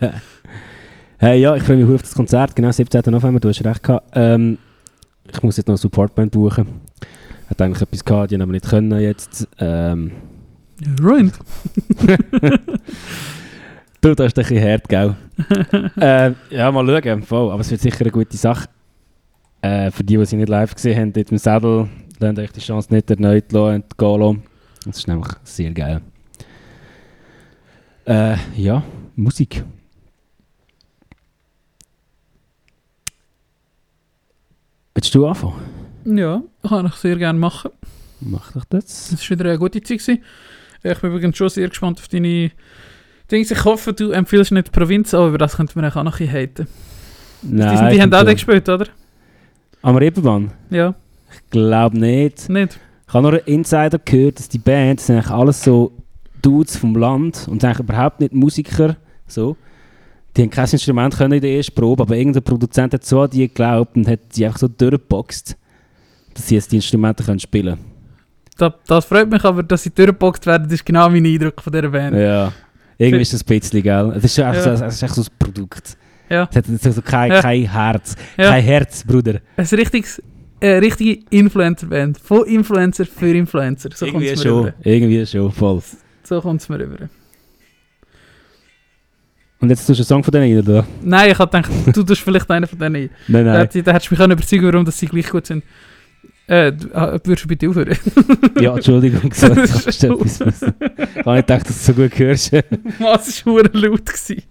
[1.22, 2.56] Hey, ja, ich freue mich auf das Konzert.
[2.56, 3.02] Genau, 17.
[3.08, 4.10] November, du hast recht gehabt.
[4.14, 4.56] Ähm,
[5.30, 6.66] ich muss jetzt noch eine Supportband buchen.
[7.46, 9.46] Hat eigentlich etwas gehabt, die haben aber nicht können jetzt.
[9.58, 10.12] Ähm,
[11.02, 11.34] Ruined.
[14.00, 15.14] du, das ist ein bisschen hart, gell?
[16.00, 17.22] ähm, ja, mal schauen.
[17.22, 17.52] Voll.
[17.52, 18.70] Aber es wird sicher eine gute Sache.
[19.60, 21.88] Äh, für die, die sie nicht live gesehen haben, dort im Sattel,
[22.18, 24.42] lernt euch die Chance nicht erneut lassen, gehen lassen.
[24.86, 26.00] Das ist nämlich sehr geil.
[28.06, 28.82] Äh, ja,
[29.16, 29.62] Musik.
[34.94, 35.60] Willst du anfangen?
[36.04, 37.70] Ja, kann ich sehr gerne machen.
[38.20, 39.12] Mach doch das.
[39.12, 39.98] Es war wieder eine gute Zeit.
[39.98, 40.22] Gewesen.
[40.82, 42.50] Ich bin übrigens schon sehr gespannt auf deine
[43.30, 43.50] Dings.
[43.50, 46.26] Ich hoffe, du empfiehlst nicht die Provinz, aber über das könnten wir auch noch ein
[46.26, 46.66] bisschen haten.
[47.42, 48.86] Nein, die sind, die haben auch den gespielt, oder?
[49.82, 50.52] Am Reeperbahn?
[50.70, 50.94] Ja,
[51.50, 52.48] Glaub nicht.
[52.48, 52.78] nicht.
[53.10, 55.90] Ich habe nur einen Insider gehört, dass die Band, das sind eigentlich alles so
[56.42, 58.96] Dudes vom Land und sind eigentlich überhaupt nicht Musiker.
[59.26, 59.56] So.
[60.36, 63.30] Die haben kein Instrument können in der ersten Probe, aber irgendein Produzent hat so an
[63.30, 65.56] die geglaubt und hat die einfach so durchgeboxt,
[66.34, 67.78] dass sie jetzt die Instrumente können spielen
[68.56, 71.72] Das, das freut mich, aber dass sie durchgeboxt werden, das ist genau mein Eindruck von
[71.72, 72.14] dieser Band.
[72.16, 72.52] Ja.
[72.96, 74.12] Irgendwie ist das ein bisschen, gell?
[74.16, 74.54] Es ist Ja.
[74.54, 75.96] so, es ist echt so ein Produkt.
[76.28, 76.46] Ja.
[76.48, 77.42] Es hat so, so kein, Ja.
[77.42, 78.14] kein Herz.
[78.38, 78.50] Ja.
[78.50, 79.40] Kein Herz, Bruder.
[79.56, 80.22] Ein richtiges,
[80.60, 82.18] eine richtige Influencer-Band.
[82.18, 83.90] Von Influencer für Influencer.
[83.94, 84.58] So kommt Irgendwie es mir schon.
[84.64, 84.74] rüber.
[84.82, 85.82] Irgendwie schon, voll.
[86.22, 87.08] So kommt es mir rüber.
[89.60, 90.86] Und jetzt tust du einen Song von denen rein, oder?
[91.02, 92.96] Nein, ich habe gedacht, du tust vielleicht einen von denen.
[92.96, 93.10] ein.
[93.28, 93.68] Nein, Da, nein.
[93.68, 95.64] hätt- da hättest du mich können überzeugen warum dass sie gleich gut sind.
[96.46, 97.96] Äh, du, ah, würdest du bitte aufhören?
[98.60, 100.40] Ja, Entschuldigung, so, Das ist etwas.
[100.40, 102.52] Ich habe nicht gedacht, dass du so gut hörst.
[102.98, 104.06] Was war laut?
[104.06, 104.42] gewesen.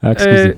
[0.00, 0.30] Excuse.
[0.30, 0.56] Äh,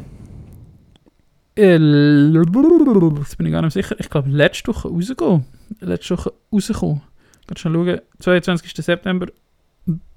[1.60, 3.96] jetzt bin ich gar nicht sicher.
[3.98, 5.44] Ich glaube, letzte Woche rausgekommen.
[5.80, 7.02] Letzte Woche rausgekommen.
[7.46, 8.00] Kannst du schauen.
[8.20, 8.72] 22.
[8.74, 9.26] September.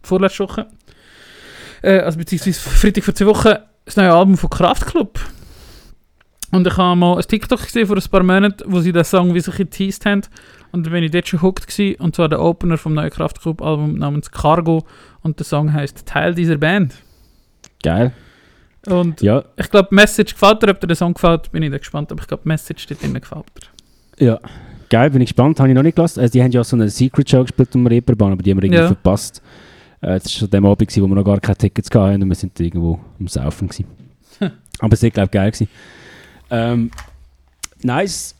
[0.03, 0.67] Vorletzte Woche.
[1.81, 3.55] Äh, also beziehungsweise Freitag vor zwei Wochen.
[3.85, 5.19] Das neue Album von Kraftklub.
[6.51, 9.33] Und ich habe mal ein TikTok gesehen vor ein paar Monaten, wo sie den Song
[9.33, 10.21] wie sich geteased haben.
[10.71, 11.99] Und dann bin ich dort schon hooked gewesen.
[11.99, 14.85] Und zwar der Opener vom neuen Kraftklub-Album namens Cargo.
[15.21, 16.93] Und der Song heißt Teil dieser Band.
[17.81, 18.13] Geil.
[18.87, 21.71] Und Ja, ich glaube, die Message gefällt dir, ob dir der Song gefällt, bin ich
[21.71, 22.11] da gespannt.
[22.11, 23.45] Aber ich glaube, die Message dort drinnen gefällt
[24.17, 24.25] dir.
[24.25, 24.39] ja.
[24.89, 25.59] Geil, bin ich gespannt.
[25.59, 26.19] Habe ich noch nicht gelassen.
[26.19, 28.65] Also, die haben ja so eine Secret Show gespielt um Reeperbahn, aber die haben wir
[28.65, 28.87] irgendwie Ja.
[28.87, 29.41] verpasst.
[30.01, 32.29] Äh, das war schon dem Abend, gewesen, wo wir noch gar keine Tickets hatten und
[32.29, 33.69] wir sind irgendwo am Saufen.
[33.69, 33.85] Gewesen.
[34.79, 35.49] aber es war, glaube ich, geil.
[35.49, 35.67] Gewesen.
[36.51, 36.91] Ähm,
[37.81, 38.35] nice.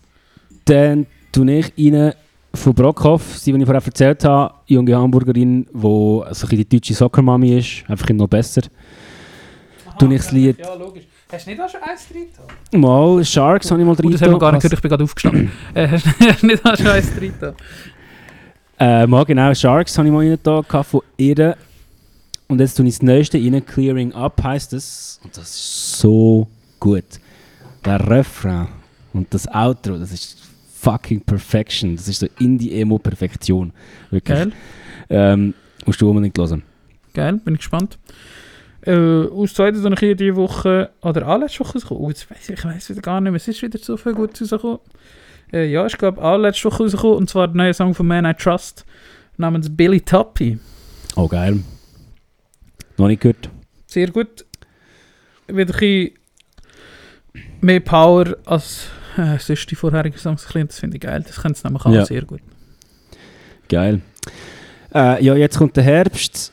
[0.66, 2.14] Dann tue ich rein
[2.54, 6.70] von Brockhoff, die, die ich vorher erzählt habe, junge Hamburgerin, die so ein bisschen die
[6.70, 8.62] deutsche Soccer-Mami ist, einfach noch besser.
[10.00, 11.04] Tu ich das Lied- Ja, logisch.
[11.32, 12.80] Hast du nicht auch schon eins drin?
[12.80, 15.04] Mal Sharks habe ich mal Oh, das haben wir gar nicht gehört, ich bin gerade
[15.04, 15.52] aufgestanden.
[15.74, 16.06] äh, hast
[16.42, 17.34] du nicht auch schon eins drin?
[18.80, 21.56] Äh, mal genau, Sharks habe ich mal rein getan von ihr.
[22.48, 25.20] Und jetzt tue ich das Neueste rein, Clearing Up heisst es.
[25.24, 26.48] Und das ist so
[26.80, 27.04] gut.
[27.86, 28.68] Der Refrain
[29.14, 30.38] und das Outro, das ist
[30.76, 31.96] fucking Perfection.
[31.96, 33.72] Das ist so Indie-Emo-Perfektion.
[34.12, 34.38] Wirklich.
[34.38, 34.52] Geil,
[35.10, 35.54] Ähm,
[35.86, 36.64] musst du unbedingt hören.
[37.14, 37.98] geil, bin ich gespannt.
[38.86, 42.04] Äh, aus zweiter dann hier diese Woche, oder allerletzte Woche rausgekommen.
[42.04, 44.14] Oh, jetzt weiss ich, ich weiss wieder gar nicht mehr, es ist wieder so viel
[44.14, 44.80] gut rausgekommen.
[45.54, 48.34] Äh, ja, ich glaube, allerletzte Woche rausgekommen, und zwar der neue Song von Man I
[48.34, 48.86] Trust,
[49.38, 50.60] namens Billy Toppy.
[51.16, 51.60] Oh, geil.
[52.98, 53.50] Noch nicht gehört.
[53.86, 54.46] Sehr gut.
[55.48, 56.12] Wieder ein bisschen
[57.62, 60.48] mehr Power als äh, sonst die vorherigen Songs.
[60.52, 62.06] Das finde ich geil, das können sie nämlich auch Ja.
[62.06, 62.42] sehr gut.
[63.70, 64.02] Geil.
[64.94, 66.52] Äh, ja, jetzt kommt der Herbst.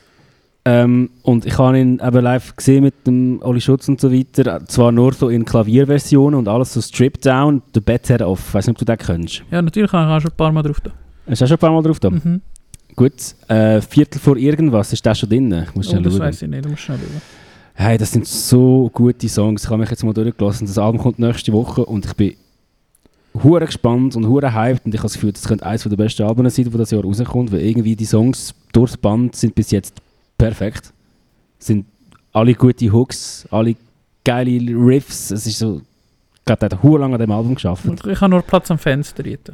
[0.63, 4.63] Ähm, und ich habe ihn eben live gesehen mit dem Oli Schutz und so weiter.
[4.67, 8.49] Zwar nur so in Klavierversionen und alles so stripped down, der Better off.
[8.49, 9.43] Ich weiß nicht, ob du den kennst.
[9.49, 10.91] Ja, natürlich habe ich auch schon ein paar Mal drauf da.
[11.27, 12.09] Hast du auch schon ein paar Mal drauf da?
[12.11, 12.41] Mhm.
[12.95, 13.13] Gut.
[13.47, 15.51] Äh, Viertel vor irgendwas, ist der schon drin?
[15.67, 16.21] Ich muss Oh, schnell das schauen.
[16.21, 17.21] weiß ich nicht, du musst schnell schauen.
[17.73, 19.63] Hey, das sind so gute Songs.
[19.63, 20.67] Ich habe mich jetzt mal durchgelassen.
[20.67, 22.35] Das Album kommt nächste Woche und ich bin
[23.43, 26.23] hure gespannt und hure hyped und ich habe das Gefühl, das könnte eines der besten
[26.23, 29.95] Alben sein, die das Jahr rauskommt, weil irgendwie die Songs durchs Band sind bis jetzt
[30.41, 30.93] perfekt.
[31.59, 31.85] Sind
[32.33, 33.75] alle gute Hooks, alle
[34.23, 35.31] geile Riffs.
[35.31, 35.81] Es ist so,
[36.45, 37.85] gerade hat hure lange an dem Album geschafft.
[38.07, 39.53] Ich habe nur Platz am Fenster dort.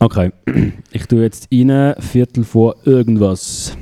[0.00, 0.32] Okay,
[0.90, 3.76] ich tue jetzt rein, Viertel vor irgendwas.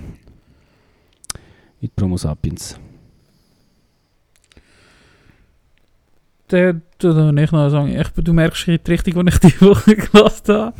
[1.80, 2.78] Mit Promo Sapiens.
[6.48, 7.98] Tut noch noch sagen.
[7.98, 10.74] Ich, du merkst die Richtung, die ich die Woche gelassen habe.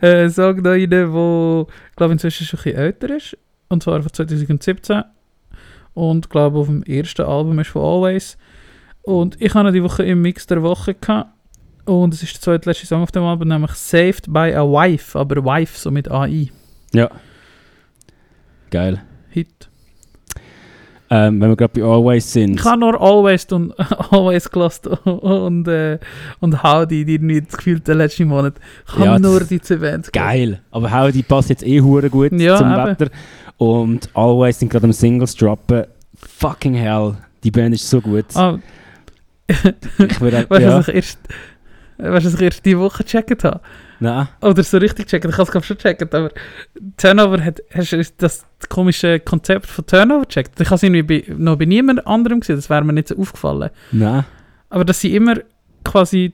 [0.00, 3.36] äh, sag da einen, der, glaube inzwischen schon ein bisschen älter ist.
[3.70, 5.04] Und zwar von 2017.
[5.94, 8.36] Und glaube auf dem ersten Album ist von Always.
[9.02, 10.94] Und ich hatte die Woche im Mix der Woche.
[10.94, 11.30] Gehabt.
[11.84, 15.18] Und es ist der zweitletzte Song auf dem Album, nämlich Saved by a Wife.
[15.18, 16.50] Aber Wife, so mit AI.
[16.92, 17.10] Ja.
[18.70, 19.02] Geil.
[19.30, 19.68] Hit.
[21.12, 22.60] Ähm, wenn wir gerade bei Always sind.
[22.60, 23.72] Ich habe nur Always und
[24.12, 25.98] Always gelassen und, äh,
[26.38, 28.54] und Howdy, die irgendwie das Gefühl der letzten Monat.
[28.86, 30.12] Ich habe Ja, nur die zwei Bands.
[30.12, 30.60] Geil.
[30.70, 32.84] Aber how die passt jetzt eh hure gut Ja, zum eben.
[32.86, 33.10] Wetter.
[33.60, 35.84] Und Always sind gerade am Singles droppen.
[36.16, 37.18] Fucking hell.
[37.44, 38.24] Die Band ist so gut.
[38.34, 38.58] Ah,
[39.98, 40.78] Ich würde weißt du, ja.
[40.78, 41.18] was ich erst,
[41.98, 43.60] weißt, du, was ich erst die Woche gecheckt habe?
[43.98, 44.28] Nein.
[44.40, 46.30] Oder so richtig gecheckt, ich habe es schon gecheckt, aber
[46.96, 50.58] Turnover hat, hast du das komische Konzept von Turnover gecheckt?
[50.58, 53.18] Ich habe es irgendwie bei, noch bei niemand anderem gesehen, das wäre mir nicht so
[53.18, 53.68] aufgefallen.
[53.92, 54.24] Nein.
[54.70, 55.34] Aber dass sie immer
[55.84, 56.32] quasi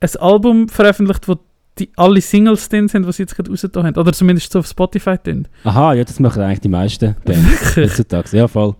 [0.00, 1.38] ein Album veröffentlicht, wo
[1.78, 3.96] die, alle Singles drin sind, die sie jetzt gerade rausgetan haben.
[3.96, 5.46] Oder zumindest so auf Spotify drin.
[5.64, 8.36] Aha, ja, das machen eigentlich die meisten Bands heutzutage.
[8.36, 8.74] Ja, voll.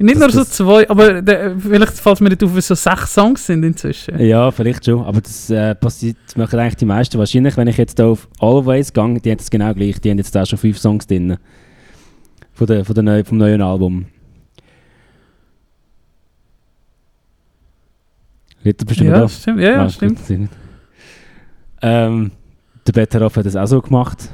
[0.00, 3.14] Nicht Das- nur so das- zwei, aber der, vielleicht fällt mir nicht auf, so sechs
[3.14, 4.18] Songs sind inzwischen.
[4.20, 5.04] Ja, vielleicht schon.
[5.04, 7.16] Aber das äh, passiert, das machen eigentlich die meisten.
[7.18, 10.00] Wahrscheinlich, wenn ich jetzt hier auf Always gehe, die haben das genau gleich.
[10.00, 11.36] Die haben jetzt auch schon fünf Songs drin.
[12.52, 14.06] Von der, von der neu, vom neuen Album.
[18.64, 19.28] Ritter, bist du Ja, da?
[19.28, 19.60] stimmt.
[19.60, 20.18] Ja, ja, Ah, stimmt.
[20.26, 20.48] gut.
[21.86, 22.30] Ähm,
[22.86, 24.30] der Betteroff hat das auch so gemacht.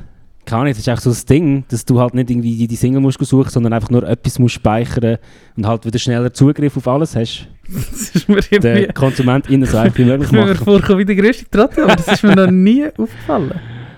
[0.47, 3.01] Keine Ahnung, das ist auch so das Ding, dass du halt nicht irgendwie die, Single
[3.01, 5.19] musst suchen, sondern einfach nur etwas musst speichern
[5.57, 7.49] und halt wieder schneller Zugriff auf alles hast.
[7.69, 8.93] Das ist mir Der irgendwie...
[8.95, 10.65] Konsument innen so einfach wie möglich Ich bin mir machen.
[10.65, 13.53] vorgekommen wie der größte Trottel, aber das ist mir noch nie aufgefallen.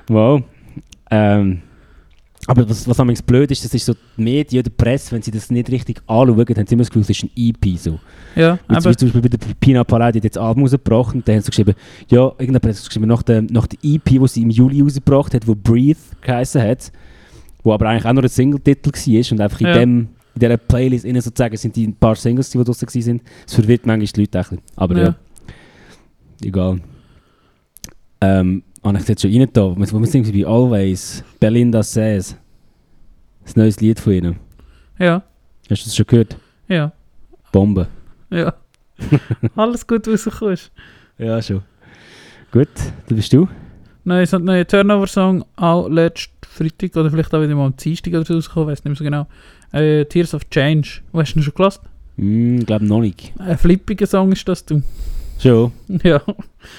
[0.08, 0.42] Wow.
[1.10, 1.62] Ähm,
[2.46, 5.30] aber was, was amigs blöd ist, das ist so die Medien, die Presse, wenn sie
[5.30, 8.00] das nicht richtig anschauen, haben sie immer das Gefühl, es ist ein EP so.
[8.34, 8.96] Ja, Wie, aber...
[8.96, 11.50] zum Beispiel bei der Pina Palade hat jetzt ein Album rausgebracht und dann haben sie
[11.50, 11.74] geschrieben,
[12.08, 15.46] ja, irgendjemand hat geschrieben, nach der, nach der EP, die sie im Juli rausgebracht hat,
[15.46, 16.90] wo Breathe geheißen hat,
[17.62, 19.74] wo aber eigentlich auch nur ein Single-Titel war und einfach in, Ja.
[19.78, 23.20] dem, in dieser Playlist innen sozusagen sind die ein paar Singles, die draussen waren.
[23.46, 24.58] Das verwirrt manchmal die Leute ein bisschen.
[24.74, 25.14] Aber ja, Ja.
[26.42, 26.80] egal.
[28.20, 32.36] Ähm, habe ich jetzt schon rein da, wo wir sind bei Always, Belinda Says.
[33.44, 34.36] Das neues Lied von ihnen.
[34.98, 35.22] Ja,
[35.70, 36.36] Hast du das schon gehört?
[36.68, 36.92] ja,
[37.50, 37.86] Bombe.
[38.30, 38.54] ja.
[39.56, 40.70] Alles gut rausgekommen ist.
[41.18, 41.62] Ja, schon.
[42.52, 42.68] Gut,
[43.08, 43.48] da bist du.
[44.04, 48.12] Nein, so ein neuer Turnover-Song, auch letzten Freitag oder vielleicht auch wieder mal am Dienstag
[48.14, 49.26] oder so rausgekommen, weiß nicht mehr so genau.
[49.72, 51.00] Äh, Tears of Change.
[51.12, 51.80] Hast du ihn schon gelassen?
[52.16, 53.32] Hm, glaube noch nicht.
[53.38, 54.82] Ein flippiger Song ist das, du.
[55.38, 55.72] Schon?
[56.02, 56.20] Ja,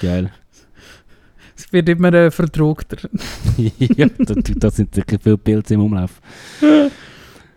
[0.00, 0.30] Geil.
[1.56, 2.96] Es wird immer äh, verdruckter.
[3.56, 6.20] ja, da, da sind sicher viele Pilze im Umlauf.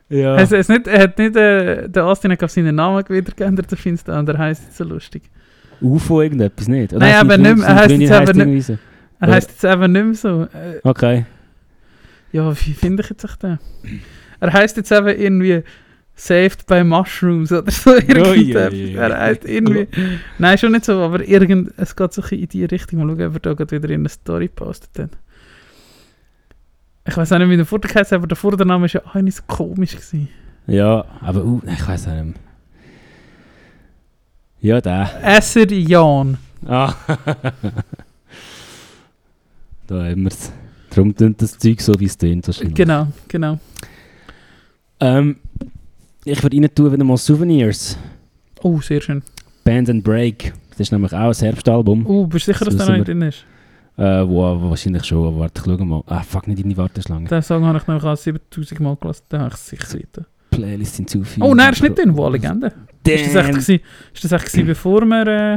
[0.09, 0.35] ja.
[0.37, 3.85] Es, es nicht, er hat nicht, äh, der Austin hat seinen Namen wieder geändert auf
[3.85, 5.23] Insta und er heisst jetzt so lustig.
[5.81, 6.91] UFO irgendetwas nicht?
[6.91, 8.77] Nein, hat aber nicht mehr- er heisst jetzt aber nicht- so.
[9.19, 10.41] Er heisst jetzt eben nicht mehr so.
[10.43, 11.25] Äh, Okay.
[12.31, 13.59] ja, wie finde ich jetzt echt den?
[14.39, 15.63] Er heisst jetzt eben irgendwie
[16.19, 17.91] Saved by Mushrooms oder so.
[17.95, 18.73] irgendetwas.
[18.73, 19.87] Er irgendwie.
[20.39, 22.99] Nein, schon nicht so, aber irgend, es geht so ein bisschen in die Richtung.
[22.99, 24.97] Mal schauen, ob er da gerade wieder in eine Story postet.
[24.97, 25.11] Hat.
[27.07, 29.37] Ich weiß auch nicht, wie der Vorder heißt, aber der Vordername war ja auch nicht
[29.37, 29.91] so komisch.
[29.91, 30.27] Gewesen.
[30.65, 32.39] Ja, aber uh, ich weiß auch nicht.
[34.59, 35.09] Ja, der.
[35.23, 36.39] Esser Jan.
[36.65, 36.95] Ah.
[39.85, 40.51] da haben wir es.
[40.89, 42.47] Darum tönt das Zeug so, wie es tönt.
[42.47, 42.73] wahrscheinlich.
[42.73, 43.59] Genau, genau.
[44.99, 45.37] Ähm,
[46.27, 47.97] ich würde rein tun wieder mal Souvenirs.
[48.63, 49.21] Oh, sehr schön.
[49.63, 50.53] Band and Break.
[50.71, 52.05] Das ist nämlich auch ein Herbstalbum.
[52.05, 53.45] Oh, bist du sicher, dass So der noch sind drin ist?
[53.97, 55.27] Äh, wo, wo wahrscheinlich schon.
[55.27, 56.03] Aber warte, ich schau mal.
[56.05, 57.27] Ah, fuck, nicht in die Warteschlange.
[57.27, 59.23] Den Song habe ich nämlich auch 7000 Mal gelassen.
[59.31, 60.25] Den habe ich sicher weiter.
[60.51, 61.41] Playlist hinzufügen.
[61.45, 62.15] Oh nein, ist nicht drin.
[62.15, 62.67] Wo Legende?
[63.05, 63.79] Ist das echt, gewesen,
[64.13, 65.53] ist das echt gewesen, bevor wir, äh,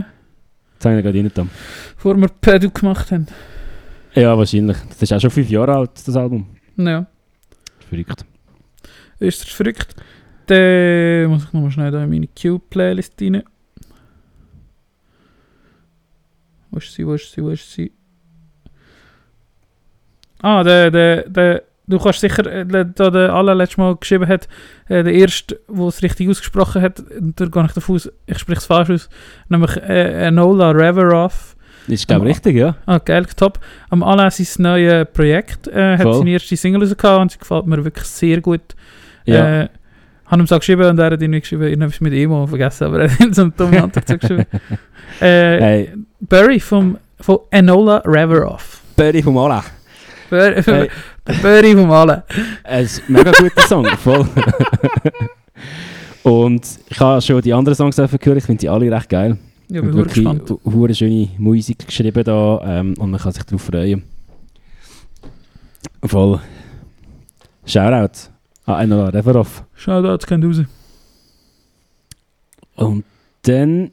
[0.74, 1.50] Jetzt habe ich gerade rein getan.
[1.96, 3.26] bevor wir Pedu gemacht haben?
[4.14, 4.76] Ja, wahrscheinlich.
[4.88, 6.46] Das ist auch schon fünf Jahre alt, das Album.
[6.76, 7.06] Ja,
[7.88, 8.24] Verrückt.
[9.18, 9.94] ist das verrückt.
[10.50, 13.42] Dann muss ich nochmal schnell da in meine Q-Playlist rein.
[16.70, 17.92] Wo ist sie, wo ist sie, wo ist sie?
[20.42, 24.48] Ah, der, der, der, du kannst sicher, äh, der, alle letztes Mal geschrieben hat,
[24.88, 28.66] der erste, der es richtig ausgesprochen hat, da gehe ich davon aus, ich spreche es
[28.66, 29.08] falsch aus,
[29.48, 31.56] nämlich äh, Enola Reveroff.
[31.86, 32.76] Ist, glaube ich, richtig, ja.
[32.86, 33.58] Ah, geil, top.
[33.88, 36.18] Am Anlass sein neues Projekt äh, hat Voll.
[36.18, 38.74] seine erste Single rausgehauen und sie gefällt mir wirklich sehr gut.
[39.24, 39.62] Ja.
[39.62, 39.68] Äh,
[40.30, 43.10] habe ihm so geschrieben und er hat irgendwie geschrieben, es mit Emo vergessen, aber er
[43.10, 44.46] hat so einen dummen Antwort geschrieben.
[45.20, 48.80] Äh, hey, Barry vom, von Enola Reveroff.
[48.96, 49.36] Buddy vom
[50.30, 50.88] Hey.
[51.26, 52.22] Der Barry vom Alle.
[52.62, 54.26] Ein mega guter Song, voll.
[56.22, 59.36] Und ich habe schon die anderen Songs hören, ich finde die alle recht geil.
[59.68, 60.26] Ja, bin wirklich
[60.64, 64.02] hure schöne Musik geschrieben da ähm, und man kann sich darauf freuen.
[66.04, 66.40] Voll.
[67.66, 68.30] Shoutout
[68.76, 69.64] an Enola Reveroff.
[69.74, 70.62] Shoutouts gehen raus.
[72.76, 73.04] Und
[73.42, 73.90] dann.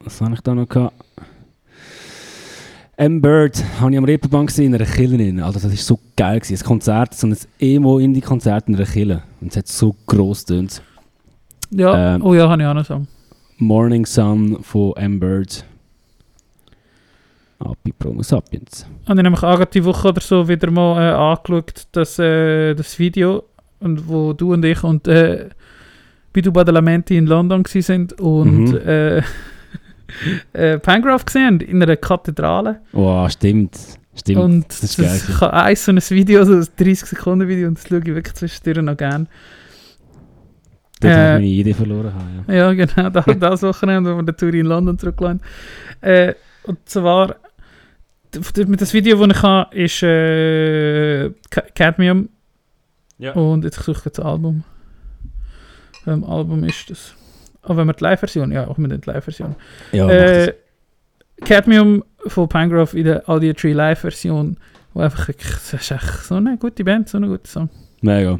[0.00, 0.94] Was habe ich da noch gehabt?
[2.96, 5.42] M-Bird habe ich am Reeperbahn gesehen, in einer Kille.
[5.44, 6.40] Also das war so geil.
[6.40, 6.62] Gewesen.
[6.62, 9.22] Ein Konzert, so ein Emo-Indie-Konzert in einer Kille.
[9.40, 10.82] Und es hat so gross getönt.
[11.70, 13.02] Ja, Ähm, oh ja, habe ich auch noch so.
[13.56, 15.64] Morning Sun von M-Bird.
[17.60, 18.86] Api Promo Sapiens.
[19.08, 22.74] Habe ich nämlich auch gerade die Woche oder so wieder mal äh, angeschaut, das, äh,
[22.74, 23.44] das Video,
[23.80, 25.48] und wo du und ich und äh,
[26.32, 28.76] Bidu Badalamenti in London sind und Mhm.
[28.76, 29.18] äh,
[30.52, 32.80] äh, Pangraph gesehen in einer Kathedrale.
[32.92, 33.78] Oh, stimmt.
[34.16, 34.40] Stimmt.
[34.40, 35.20] und das das, ist geil.
[35.28, 38.06] ich habe eins so ein Video, so ein 30 Sekunden Video, und das schaue ich
[38.06, 39.26] wirklich zwischendurch noch gerne.
[41.00, 42.12] Dort habe äh, ich meine Idee verloren.
[42.12, 42.54] Haben, ja.
[42.54, 45.40] Ja, genau, da, das Wochenende, wo wir die Tour in London zurückgelassen
[46.02, 46.34] äh,
[46.64, 47.36] Und zwar,
[48.32, 52.28] das Video, das ich habe, ist äh, Ca- Cadmium.
[53.18, 53.32] Ja.
[53.32, 54.64] Und jetzt suche ich das Album.
[56.04, 57.14] Welchem Album ist das?
[57.64, 59.54] Oh, wenn wir die Live-Version, ja, auch mit der Live-Version.
[59.92, 60.54] Ja, äh,
[61.44, 64.56] Cadmium von Pangraph in der Audio Tree Live-Version,
[64.94, 67.68] wo einfach, das ist echt so eine gute Band, so eine gute Song.
[68.00, 68.38] Mega.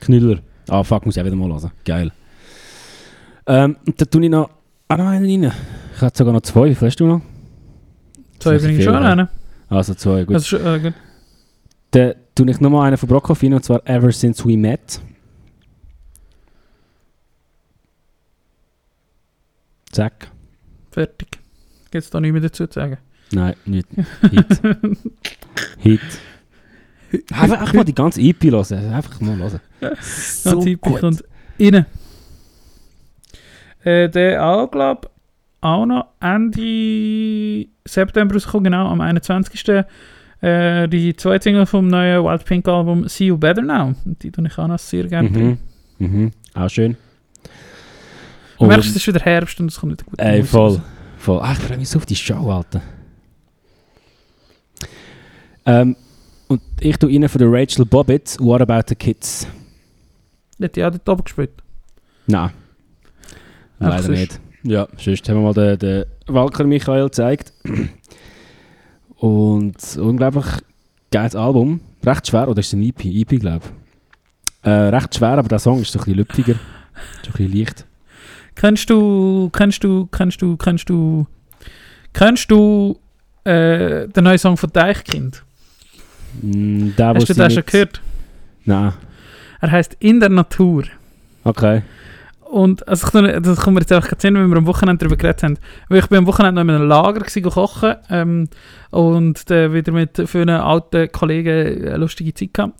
[0.00, 0.40] Knüller.
[0.68, 1.70] Ah, fuck, muss ich auch wieder mal hören.
[1.84, 2.10] Geil.
[3.46, 4.50] Ähm, und dann tue ich noch,
[4.88, 5.52] auch noch einen rein.
[5.94, 6.68] Ich habe sogar noch zwei.
[6.68, 7.22] Wie viel hast du noch?
[8.38, 9.28] Zwei bringe ich schon rein.
[9.68, 10.34] Also zwei, gut.
[10.36, 10.94] Also, äh, gut.
[11.92, 15.00] Dann tue ich nochmal einen von Brockhoff rein, und zwar Ever Since We Met.
[19.90, 20.30] Zack.
[20.90, 21.38] Fertig.
[21.90, 22.98] Gibt es da nichts mehr dazu zu sagen?
[23.32, 23.88] Nein, nicht.
[24.30, 24.60] Hit.
[25.78, 26.00] Hit.
[27.32, 28.92] Einfach, einfach mal die ganze EP hören.
[28.92, 29.60] Einfach mal hören.
[29.90, 31.00] So Ganz hippie gut.
[31.00, 31.24] kommt
[31.58, 31.86] rein.
[33.84, 35.08] Äh, der auch, glaube
[35.60, 39.84] auch noch Ende September rausgekommen, genau, am 21.
[40.42, 43.94] Äh, die zweite Single vom neuen Wild Pink Album See You Better Now.
[44.04, 45.28] Und die tue ich auch noch sehr gerne.
[45.28, 45.58] Mhm.
[45.98, 46.30] Mhm.
[46.54, 46.96] Auch schön.
[48.58, 50.18] Du merkst, es ist wieder Herbst und es kommt wieder gut.
[50.18, 50.80] Ey, voll.
[51.18, 51.40] voll.
[51.40, 52.80] Ah, ich freue mich so auf die Show, Alter.
[55.66, 55.96] Ähm,
[56.48, 59.46] und ich tue rein von der Rachel Bobbitt, What About the Kids?
[60.62, 61.50] Hat die auch dort oben gespielt?
[62.26, 62.50] Nein.
[63.80, 64.40] Ach, Leider nicht.
[64.66, 67.52] Ja, sonst haben wir mal den, den Walker Michael gezeigt.
[69.16, 70.46] Und unglaublich
[71.12, 71.80] geiles Album.
[72.04, 73.04] Recht schwer, oder ist es ein EP?
[73.04, 74.68] EP, glaube ich.
[74.68, 76.54] Äh, recht schwer, aber der Song ist so ein bisschen lüpfiger.
[77.22, 77.86] So ein bisschen leicht.
[78.56, 81.26] Kennst du, kennst du, kennst du, kennst du,
[82.12, 82.98] kennst du
[83.44, 85.44] äh, den neuen Song von Deichkind?
[86.42, 88.00] Mm, der, Hast du den schon gehört?
[88.64, 88.94] Nein.
[89.60, 90.84] Er heißt In der Natur.
[91.44, 91.82] Okay.
[92.50, 95.42] Und also, ich das kommt mir jetzt einfach sehen, weil wir am Wochenende darüber geredet
[95.42, 95.58] haben.
[95.88, 98.48] Weil ich bin am Wochenende noch in einem Lager gewesen, kochen ähm,
[98.90, 102.74] und äh, wieder mit vielen alten Kollegen eine lustige Zeit gehabt.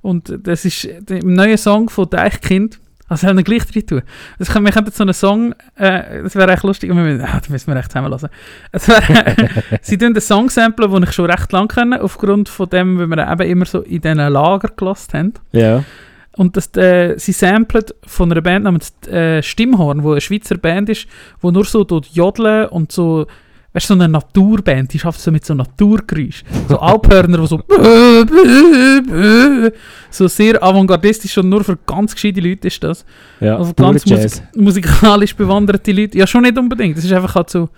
[0.00, 2.80] Und das ist im neuen Song von Deichkind.
[3.10, 4.02] Also haben wir gleich drin tun.
[4.38, 7.52] Das kann, wir könnten so einen Song, äh, das wäre echt lustig, wir, ah, da
[7.52, 8.28] müssen wir echt zusammenlassen.
[9.82, 13.08] Sie tun den Song samplen, den ich schon recht lang kenne, aufgrund von dem, weil
[13.08, 15.32] wir eben immer so in diesen Lager gelassen haben.
[15.50, 15.82] Ja.
[16.36, 20.88] Und das, äh, sie samplet von einer Band namens äh, Stimmhorn, wo eine Schweizer Band
[20.88, 21.08] ist,
[21.40, 23.26] wo nur so dort jodeln und so,
[23.72, 26.44] weißt du, so eine Naturband, die schafft so mit so Naturgeräusch.
[26.68, 27.58] So Alphörner, die so
[30.10, 33.04] so sehr avantgardistisch und nur für ganz gescheite Leute ist das.
[33.40, 36.16] Ja, Also ganz musik musikalisch bewanderte Leute.
[36.16, 36.96] Ja, schon nicht unbedingt.
[36.96, 37.68] Das ist einfach halt so.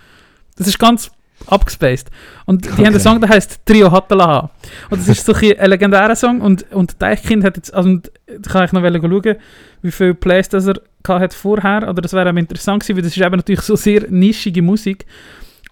[0.57, 1.11] Das ist ganz
[1.47, 2.11] abgespaced.
[2.47, 3.01] Und die haben einen Okay.
[3.01, 4.51] Song, der heißt Trio Hattalaha.
[4.91, 6.41] Und das ist so ein, ein legendärer Song.
[6.41, 7.73] Und, und Deichkind hat jetzt.
[7.75, 9.37] Also, und da kann ich noch schauen,
[9.83, 11.89] wie viele Plays das er hat vorher.
[11.89, 15.07] Oder das wäre eben interessant gewesen, weil das ist eben natürlich so sehr nischige Musik.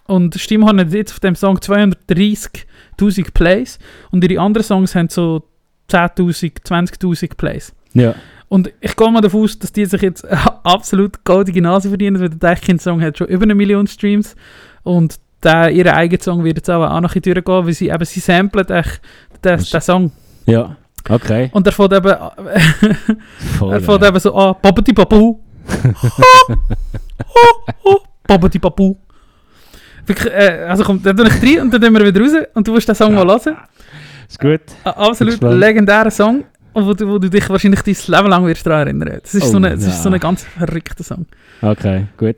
[0.06, 3.78] Und Stimmhorn hat jetzt auf dem Song 230.000 Plays.
[4.10, 5.44] Und ihre anderen Songs haben so
[5.90, 7.72] 10.000, 20.000 Plays.
[7.92, 8.14] Ja.
[8.48, 10.24] Und ich gehe mal davon aus, dass die sich jetzt
[10.64, 14.34] absolut goldige Nase verdienen, weil der Deichkind-Song hat schon über eine Million Streams
[14.82, 17.88] und der, ihr eigener Song wird jetzt auch, noch in die Tür gehen, weil sie
[17.88, 18.84] eben, sie samplen den,
[19.44, 20.12] den Song.
[20.46, 20.76] Ja.
[21.08, 21.48] Okay.
[21.52, 22.08] Und er fängt eben,
[23.58, 24.08] Voll er fängt geil.
[24.10, 25.38] eben so an, Babati Babu.
[28.26, 28.96] Babati Babu.
[30.06, 32.66] Wirklich, äh, also kommt, dann tue ich rein und dann tun wir wieder raus und
[32.66, 33.56] du musst den Song mal hören.
[34.28, 34.60] Ist gut.
[34.84, 38.86] Ein absolut legendärer Song, wo du, wo du dich wahrscheinlich dein Leben lang wirst daran
[38.88, 39.18] erinnern.
[39.22, 40.02] Das ist, Oh, so, eine, das ist ja.
[40.02, 41.26] so ein ganz verrückter Song.
[41.62, 42.36] Okay, gut.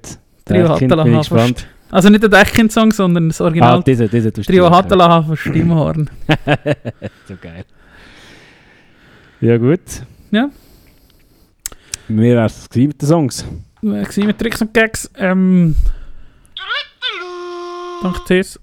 [0.49, 1.67] Hattala bin ich gespannt.
[1.93, 4.71] Also nicht der Deichkind-Song, sondern das Ah, Original diese, diese tust du Trio.
[4.71, 6.11] Hattala von Stimmhorn.
[7.29, 7.65] so geil.
[9.41, 9.81] Ja, gut.
[10.31, 10.49] Ja.
[12.09, 13.45] Mir wäre es mit den Songs.
[13.83, 15.11] Wir waren mit Tricks und Gags.
[15.17, 15.77] Ähm,
[18.03, 18.59] dank Tess.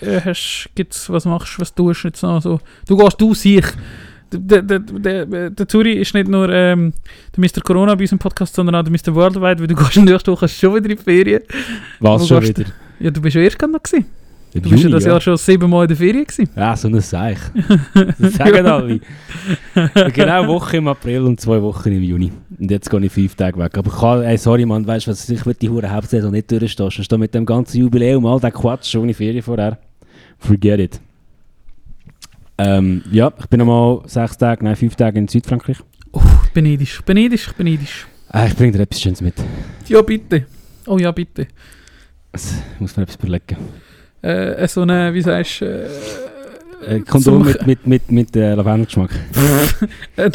[0.00, 2.58] Äh, hast- Gibt's, was machst du, was tust du jetzt noch so?
[2.88, 3.64] Du gehst, du sich.
[4.38, 6.92] Der, der, der, der, der Zuri ist nicht nur ähm,
[7.36, 7.60] der Mr.
[7.62, 9.14] Corona bei unserem Podcast, sondern auch der Mr.
[9.14, 11.42] Worldwide, weil du gehst nächste Woche schon wieder in die Ferien.
[12.00, 12.70] Was Wo schon gehst wieder?
[13.00, 14.06] Ja, du bist ja erst gerade noch gewesen.
[14.54, 16.48] Du bist ja Juni, das Jahr schon siebenmal in der Ferien gewesen.
[16.54, 17.38] Ja, so ein Seich.
[18.18, 19.00] Das sagen alle.
[20.12, 22.30] genau eine Woche im April und zwei Wochen im Juni.
[22.56, 23.76] Und jetzt gehe ich fünf Tage weg.
[23.76, 26.50] Aber ich kann, ey, sorry Mann, weißt du was, ich will die hure Hauptsaison nicht
[26.52, 26.90] durchstehen.
[27.08, 29.76] Da mit dem ganzen Jubiläum, all der Quatsch, schon ohne Ferien vorher.
[30.38, 31.00] Forget it.
[32.58, 35.78] Ähm, ja, ich bin nochmal sechs Tage, nein, fünf Tage in Südfrankreich.
[36.44, 38.06] Ich bin neidisch, ich bin neidisch, ich bin neidisch.
[38.32, 39.34] Äh, ich bringe dir etwas Schönes mit.
[39.88, 40.46] Ja, bitte.
[40.86, 41.48] Oh ja, bitte.
[42.32, 43.56] Das muss mir etwas überlegen.
[44.22, 45.88] Äh, so eine, wie sagst du, äh,
[46.86, 49.10] Äh, Kondom mit, mit, mit, mit äh, Lavendelgeschmack.
[50.16, 50.30] Äh,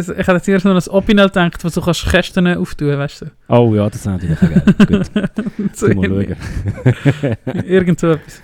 [0.00, 3.26] ich hätte jetzt so an ein Opinel gedacht, wo du kannst Kästen auftun, weißt du.
[3.48, 4.62] Oh ja, das ist natürlich geil.
[5.56, 7.36] Gut, So mal schauen.
[7.66, 8.42] Irgend so etwas.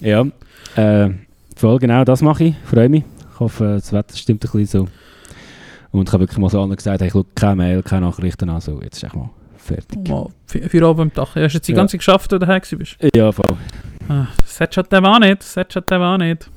[0.00, 0.24] Ja,
[0.76, 1.10] äh,
[1.56, 2.54] voll genau das mache ich.
[2.64, 3.04] Freue mich.
[3.32, 4.88] Ich hoffe, das Wetter stimmt ein bisschen so.
[5.90, 8.48] Und ich habe wirklich mal so allen gesagt, hey, ich schaue keine Mail, keine Nachrichten
[8.50, 10.08] an, so, jetzt ist echt mal fertig.
[10.08, 11.28] Mal vier Abend am Tag.
[11.28, 11.76] Hast du jetzt die Ja.
[11.76, 12.96] ganze Zeit geschafft, wo du daheim bist?
[13.14, 13.56] Ja, voll.
[14.08, 15.40] Ah, das hättest du eben auch nicht.
[15.40, 16.50] Das hättest du eben auch nicht.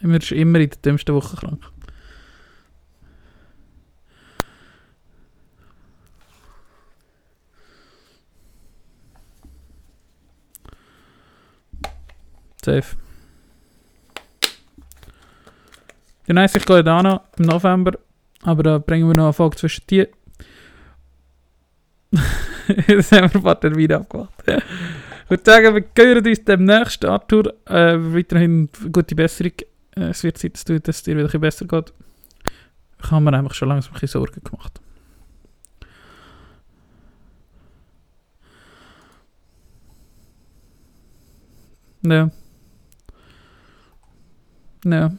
[0.00, 1.60] Wirst immer in der dümmsten Woche krank.
[12.64, 12.96] Safe.
[16.26, 17.92] Ja, nice, ich noch im November,
[18.42, 20.06] aber da bringen wir noch eine Folge zwischen die.
[22.86, 24.32] das haben wir ein paar Termine abgemacht.
[24.46, 27.54] Ich würde sagen, wir hören uns demnächst, Arthur.
[27.66, 29.52] Äh, weiterhin gute Besserung.
[29.96, 31.92] Äh, es wird Zeit, dass, dass es dir wieder besser geht.
[33.02, 34.80] Ich habe mir einfach schon langsam ein bisschen Sorgen gemacht.
[42.02, 42.30] Ja.
[44.84, 45.12] Ja.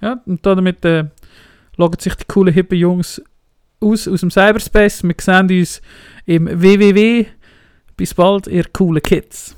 [0.00, 1.06] Ja, und damit äh,
[1.76, 3.20] loggen sich die coolen, hippen Jungs
[3.80, 5.02] aus, aus dem Cyberspace.
[5.02, 5.82] Wir sehen uns
[6.26, 7.26] im www.
[7.96, 9.57] Bis bald, ihr coolen Kids.